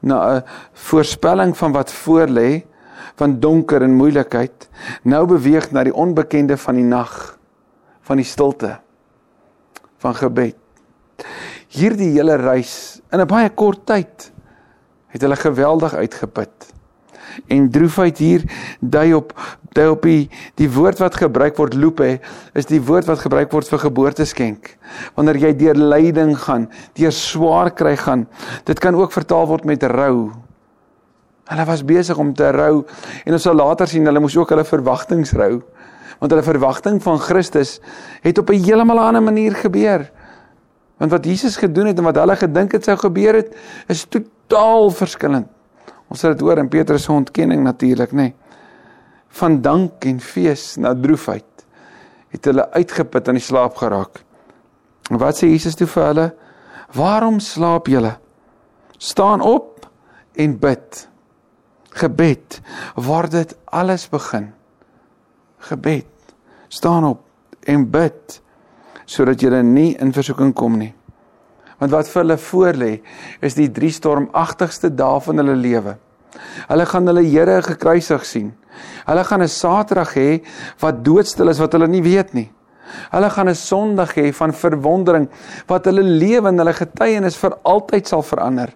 na 0.00 0.16
'n 0.36 0.42
voorspelling 0.72 1.56
van 1.56 1.72
wat 1.72 1.92
voorlê 1.92 2.64
van 3.16 3.40
donker 3.40 3.82
en 3.82 3.94
moeilikheid 3.94 4.68
nou 5.02 5.26
beweeg 5.26 5.70
na 5.70 5.84
die 5.84 5.94
onbekende 5.94 6.56
van 6.56 6.74
die 6.74 6.84
nag 6.84 7.38
van 8.00 8.16
die 8.16 8.26
stilte 8.26 8.80
van 9.98 10.14
gebed 10.14 10.56
hierdie 11.72 12.12
hele 12.16 12.36
reis 12.36 13.00
in 13.12 13.20
'n 13.20 13.26
baie 13.26 13.50
kort 13.50 13.86
tyd 13.86 14.32
het 15.12 15.20
hulle 15.20 15.36
geweldig 15.36 15.94
uitgeput. 15.94 16.72
En 17.46 17.70
droefheid 17.70 18.18
hier 18.18 18.44
dui 18.80 19.12
op 19.14 19.32
dui 19.72 19.88
op 19.88 20.02
die 20.04 20.28
die 20.60 20.68
woord 20.70 21.00
wat 21.00 21.16
gebruik 21.16 21.56
word 21.56 21.74
loop 21.74 22.00
is 22.02 22.68
die 22.68 22.80
woord 22.80 23.08
wat 23.08 23.22
gebruik 23.24 23.52
word 23.52 23.68
vir 23.68 23.78
geboorteskenk. 23.86 24.76
Wanneer 25.16 25.36
jy 25.36 25.52
deur 25.56 25.78
lyding 25.78 26.34
gaan, 26.36 26.68
deur 26.98 27.12
swaar 27.12 27.70
kry 27.70 27.96
gaan, 27.96 28.26
dit 28.64 28.78
kan 28.78 28.94
ook 28.94 29.12
vertaal 29.12 29.46
word 29.46 29.64
met 29.64 29.82
rou. 29.82 30.32
Hulle 31.48 31.64
was 31.68 31.84
besig 31.84 32.18
om 32.18 32.34
te 32.34 32.50
rou 32.54 32.84
en 33.24 33.32
ons 33.32 33.42
sal 33.42 33.56
later 33.56 33.88
sien 33.88 34.06
hulle 34.06 34.20
moes 34.20 34.36
ook 34.36 34.52
hulle 34.54 34.64
verwagtinge 34.64 35.38
rou. 35.38 35.62
Want 36.20 36.30
hulle 36.30 36.44
verwagting 36.46 37.00
van 37.02 37.18
Christus 37.18 37.80
het 38.22 38.38
op 38.38 38.50
'n 38.50 38.62
heeltemal 38.62 39.00
ander 39.00 39.22
manier 39.22 39.54
gebeur. 39.54 40.10
Want 41.02 41.10
wat 41.10 41.24
Jesus 41.24 41.56
gedoen 41.56 41.86
het 41.86 41.98
en 41.98 42.04
wat 42.04 42.16
hulle 42.16 42.36
gedink 42.36 42.72
het 42.72 42.84
sou 42.84 42.96
gebeur 42.96 43.34
het, 43.34 43.56
is 43.88 44.04
totaal 44.06 44.90
verskillend. 44.90 45.48
Ons 46.12 46.22
het 46.26 46.34
dit 46.36 46.44
hoor 46.44 46.60
in 46.60 46.68
Petrus 46.68 47.06
se 47.06 47.12
ontkenning 47.12 47.62
natuurlik, 47.64 48.12
nê. 48.12 48.28
Nee. 48.28 48.34
Van 49.32 49.62
dank 49.64 50.04
en 50.04 50.18
fees 50.20 50.74
na 50.76 50.92
droefheid 50.92 51.48
het 52.32 52.48
hulle 52.48 52.66
uitgeput 52.72 53.28
aan 53.28 53.36
die 53.36 53.44
slaap 53.44 53.76
geraak. 53.80 54.20
En 55.12 55.20
wat 55.20 55.38
sê 55.40 55.48
Jesus 55.48 55.76
toe 55.76 55.88
vir 55.88 56.04
hulle? 56.10 56.26
Waarom 56.96 57.40
slaap 57.40 57.88
julle? 57.92 58.14
Staan 58.96 59.44
op 59.44 59.86
en 60.40 60.56
bid. 60.60 61.02
Gebed 61.96 62.60
waar 62.96 63.28
dit 63.32 63.56
alles 63.64 64.06
begin. 64.08 64.52
Gebed. 65.68 66.08
Staan 66.68 67.04
op 67.08 67.24
en 67.68 67.88
bid 67.92 68.40
sodat 69.04 69.42
jy 69.44 69.60
nie 69.64 69.92
in 70.00 70.12
versoeking 70.12 70.54
kom 70.56 70.78
nie. 70.80 70.92
Want 71.82 71.94
wat 71.96 72.08
vir 72.12 72.22
hulle 72.22 72.38
voorlê 72.38 72.90
is 73.42 73.56
die 73.58 73.66
drie 73.74 73.90
stormagtigste 73.90 74.92
dae 74.94 75.18
van 75.24 75.42
hulle 75.42 75.56
lewe. 75.58 75.96
Hulle 76.68 76.86
gaan 76.86 77.10
hulle 77.10 77.24
Here 77.26 77.58
gekruisig 77.66 78.24
sien. 78.26 78.52
Hulle 79.06 79.24
gaan 79.24 79.42
'n 79.42 79.48
Saterdag 79.48 80.14
hê 80.14 80.40
wat 80.78 81.04
doodstil 81.04 81.48
is 81.48 81.58
wat 81.58 81.72
hulle 81.72 81.88
nie 81.88 82.02
weet 82.02 82.34
nie. 82.34 82.50
Hulle 83.10 83.30
gaan 83.30 83.48
'n 83.48 83.54
Sondag 83.54 84.14
hê 84.14 84.32
van 84.32 84.52
verwondering 84.52 85.28
wat 85.66 85.84
hulle 85.84 86.02
lewe 86.02 86.48
en 86.48 86.58
hulle 86.58 86.72
getuienis 86.72 87.36
vir 87.36 87.58
altyd 87.64 88.06
sal 88.06 88.22
verander. 88.22 88.70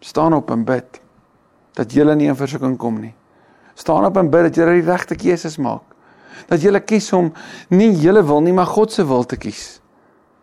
Staan 0.00 0.34
op 0.34 0.50
en 0.50 0.64
bid 0.64 1.00
dat 1.74 1.92
jy 1.92 2.14
nie 2.14 2.28
in 2.28 2.36
versoeking 2.36 2.78
kom 2.78 3.00
nie. 3.00 3.14
Staan 3.74 4.04
op 4.04 4.16
en 4.16 4.30
bid 4.30 4.42
dat 4.42 4.56
jy 4.56 4.64
die 4.64 4.90
regte 4.90 5.16
keuses 5.16 5.58
maak 5.58 5.82
dat 6.48 6.62
jy 6.62 6.80
kies 6.80 7.12
om 7.12 7.32
nie 7.70 7.92
julle 8.02 8.22
wil 8.22 8.40
nie, 8.40 8.52
maar 8.52 8.66
God 8.66 8.92
se 8.92 9.04
wil 9.04 9.24
te 9.24 9.36
kies. 9.36 9.81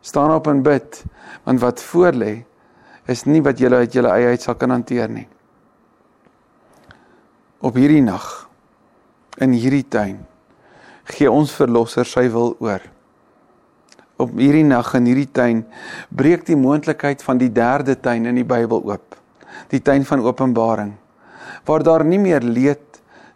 Staan 0.02 0.32
op 0.32 0.48
en 0.48 0.62
bid, 0.64 1.04
want 1.44 1.60
wat 1.60 1.82
voor 1.84 2.16
lê 2.16 2.34
is 3.10 3.26
nie 3.26 3.42
wat 3.42 3.60
julle 3.60 3.82
uit 3.84 3.94
julle 3.94 4.12
eie 4.14 4.34
uit 4.34 4.42
sal 4.42 4.56
kan 4.56 4.72
hanteer 4.72 5.10
nie. 5.12 5.28
Op 7.60 7.76
hierdie 7.76 8.04
nag 8.06 8.28
in 9.44 9.56
hierdie 9.56 9.86
tuin 9.90 10.22
gee 11.10 11.32
ons 11.32 11.52
verlosser 11.56 12.08
sy 12.08 12.28
wil 12.32 12.54
oor. 12.64 12.84
Op 14.20 14.36
hierdie 14.38 14.68
nag 14.68 14.94
in 15.00 15.10
hierdie 15.10 15.32
tuin 15.34 15.64
breek 16.16 16.46
die 16.48 16.60
moontlikheid 16.60 17.24
van 17.26 17.42
die 17.42 17.52
derde 17.52 17.98
tuin 18.00 18.30
in 18.30 18.40
die 18.40 18.48
Bybel 18.48 18.84
oop. 18.84 19.18
Die 19.72 19.82
tuin 19.82 20.06
van 20.06 20.24
Openbaring 20.24 20.94
waar 21.66 21.84
daar 21.84 22.06
nie 22.06 22.20
meer 22.20 22.42
leed 22.42 22.89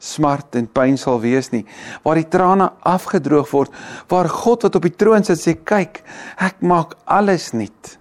smart 0.04 0.58
en 0.60 0.68
pyn 0.68 0.98
sal 1.00 1.22
wees 1.24 1.52
nie 1.54 1.64
waar 2.04 2.20
die 2.20 2.30
trane 2.36 2.70
afgedroog 2.94 3.52
word 3.54 3.84
waar 4.12 4.30
God 4.32 4.68
wat 4.68 4.80
op 4.80 4.88
die 4.88 4.96
troon 5.04 5.26
sit 5.28 5.42
sê 5.42 5.56
kyk 5.74 6.02
ek 6.50 6.64
maak 6.74 6.98
alles 7.06 7.52
nuut 7.56 7.96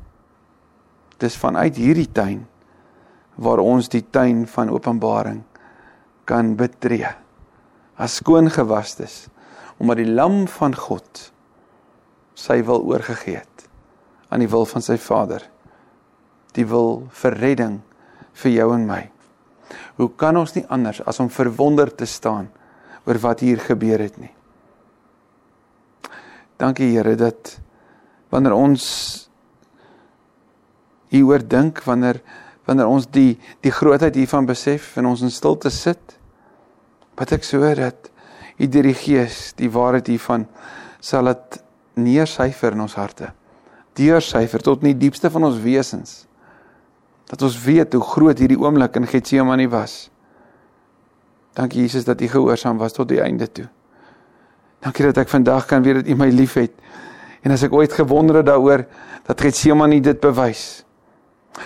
dis 1.23 1.38
vanuit 1.38 1.79
hierdie 1.79 2.11
tuin 2.11 2.43
waar 3.43 3.62
ons 3.62 3.88
die 3.93 4.05
tuin 4.05 4.45
van 4.51 4.73
openbaring 4.75 5.43
kan 6.29 6.57
betree 6.59 7.15
as 7.97 8.19
skoon 8.21 8.51
gewastes 8.51 9.27
omdat 9.79 10.03
die 10.03 10.11
lam 10.11 10.45
van 10.59 10.75
God 10.79 11.29
sy 12.38 12.61
wil 12.67 12.85
oorgegee 12.91 13.38
het 13.38 13.53
aan 14.33 14.41
die 14.41 14.49
wil 14.49 14.65
van 14.65 14.81
sy 14.85 14.97
Vader. 14.97 15.45
Die 16.57 16.65
wil 16.69 17.03
vir 17.21 17.37
redding 17.37 17.81
vir 18.43 18.55
jou 18.55 18.69
en 18.73 18.87
my. 18.88 19.03
Hoe 19.97 20.11
kan 20.17 20.37
ons 20.37 20.55
nie 20.57 20.65
anders 20.69 21.03
as 21.07 21.21
om 21.21 21.31
verwonderd 21.31 21.97
te 21.97 22.07
staan 22.07 22.51
oor 23.07 23.19
wat 23.23 23.43
hier 23.45 23.61
gebeur 23.61 24.03
het 24.03 24.19
nie? 24.21 24.33
Dankie 26.63 26.93
Here 26.95 27.17
dat 27.19 27.57
wanneer 28.31 28.55
ons 28.55 28.85
hieroor 31.13 31.43
dink, 31.45 31.83
wanneer 31.85 32.23
wanneer 32.63 32.87
ons 32.87 33.09
die 33.11 33.41
die 33.65 33.73
grootheid 33.75 34.15
hiervan 34.15 34.47
besef 34.47 34.93
en 34.97 35.09
ons 35.11 35.25
in 35.27 35.33
stilte 35.35 35.71
sit, 35.75 36.15
wat 37.19 37.35
ek 37.35 37.45
so 37.45 37.67
dat 37.75 38.13
U 38.61 38.69
deur 38.71 38.87
die 38.87 38.95
Gees 38.95 39.53
die 39.59 39.71
waarheid 39.73 40.07
hiervan 40.13 40.45
sal 41.03 41.27
dit 41.31 41.57
neersyfer 41.99 42.77
in 42.77 42.85
ons 42.85 42.95
harte. 42.95 43.33
Deursyfer 43.99 44.63
tot 44.63 44.85
in 44.85 44.93
die 44.93 45.09
diepste 45.09 45.31
van 45.33 45.49
ons 45.49 45.59
wesens. 45.65 46.23
Dat 47.33 47.42
ons 47.49 47.57
weet 47.64 47.95
hoe 47.97 48.05
groot 48.05 48.38
hierdie 48.38 48.61
oomblik 48.61 48.99
in 49.01 49.09
Getsemane 49.09 49.64
was. 49.73 50.11
Dankie 51.57 51.81
Jesus 51.81 52.05
dat 52.05 52.21
U 52.21 52.29
gehoorsaam 52.29 52.77
was 52.81 52.92
tot 52.92 53.09
die 53.09 53.23
einde 53.25 53.49
toe. 53.49 53.68
Dankie 54.85 55.07
dat 55.09 55.23
ek 55.25 55.33
vandag 55.33 55.66
kan 55.71 55.85
weet 55.85 56.03
dat 56.03 56.12
U 56.12 56.16
my 56.21 56.29
liefhet. 56.33 56.75
En 57.42 57.55
as 57.55 57.64
ek 57.64 57.73
ooit 57.73 57.92
gewonder 57.97 58.42
het 58.42 58.51
daaroor 58.51 58.85
dat 59.29 59.40
Getsemane 59.40 60.01
dit 60.05 60.21
bewys. 60.21 60.85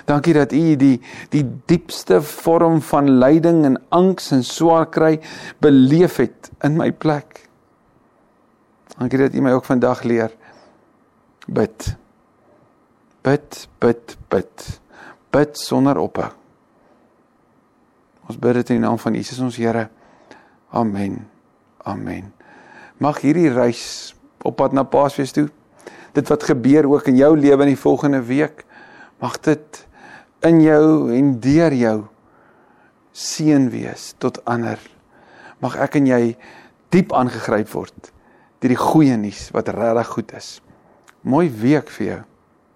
Dankie 0.07 0.35
dat 0.35 0.55
U 0.55 0.63
die 0.79 0.97
die 1.35 1.45
diepste 1.71 2.21
vorm 2.23 2.81
van 2.83 3.11
lyding 3.19 3.65
en 3.67 3.79
angs 3.95 4.31
en 4.35 4.47
swaar 4.47 4.87
kry 4.91 5.19
beleef 5.63 6.19
het 6.23 6.51
in 6.67 6.79
my 6.79 6.93
plek. 6.93 7.43
Dankie 8.99 9.19
dat 9.27 9.35
U 9.35 9.43
my 9.43 9.55
ook 9.59 9.67
vandag 9.67 10.03
leer 10.03 10.31
bid. 11.47 11.95
Bid, 13.27 13.69
bid, 13.79 14.17
bid. 14.31 14.67
Bid 15.37 15.59
sonder 15.61 15.99
ophou. 16.01 16.31
Ons 18.27 18.39
bid 18.41 18.57
dit 18.59 18.73
in 18.73 18.81
die 18.81 18.87
naam 18.87 18.99
van 18.99 19.15
Jesus 19.19 19.41
ons 19.45 19.59
Here. 19.61 19.87
Amen. 20.73 21.21
Amen. 21.85 22.33
Mag 22.99 23.21
hierdie 23.23 23.51
reis 23.53 24.15
op 24.47 24.57
pad 24.59 24.73
na 24.75 24.87
Paasfees 24.89 25.35
toe, 25.37 25.49
dit 26.17 26.31
wat 26.33 26.47
gebeur 26.49 26.89
ook 26.89 27.11
in 27.11 27.19
jou 27.21 27.35
lewe 27.37 27.67
in 27.67 27.75
die 27.75 27.81
volgende 27.81 28.23
week, 28.25 28.65
mag 29.21 29.37
dit 29.45 29.83
in 30.47 30.63
jou 30.65 31.13
en 31.13 31.33
deur 31.43 31.75
jou 31.77 31.97
seën 33.17 33.69
wees 33.73 34.15
tot 34.23 34.41
ander. 34.49 34.81
Mag 35.61 35.77
ek 35.83 35.99
en 36.01 36.09
jy 36.09 36.23
diep 36.95 37.13
aangegryp 37.17 37.69
word 37.75 38.13
deur 38.63 38.73
die 38.73 38.81
goeie 38.81 39.19
nuus 39.21 39.51
wat 39.53 39.69
regtig 39.75 40.09
goed 40.15 40.33
is. 40.39 40.49
Mooi 41.29 41.51
week 41.53 41.93
vir 41.99 42.07
jou. 42.07 42.23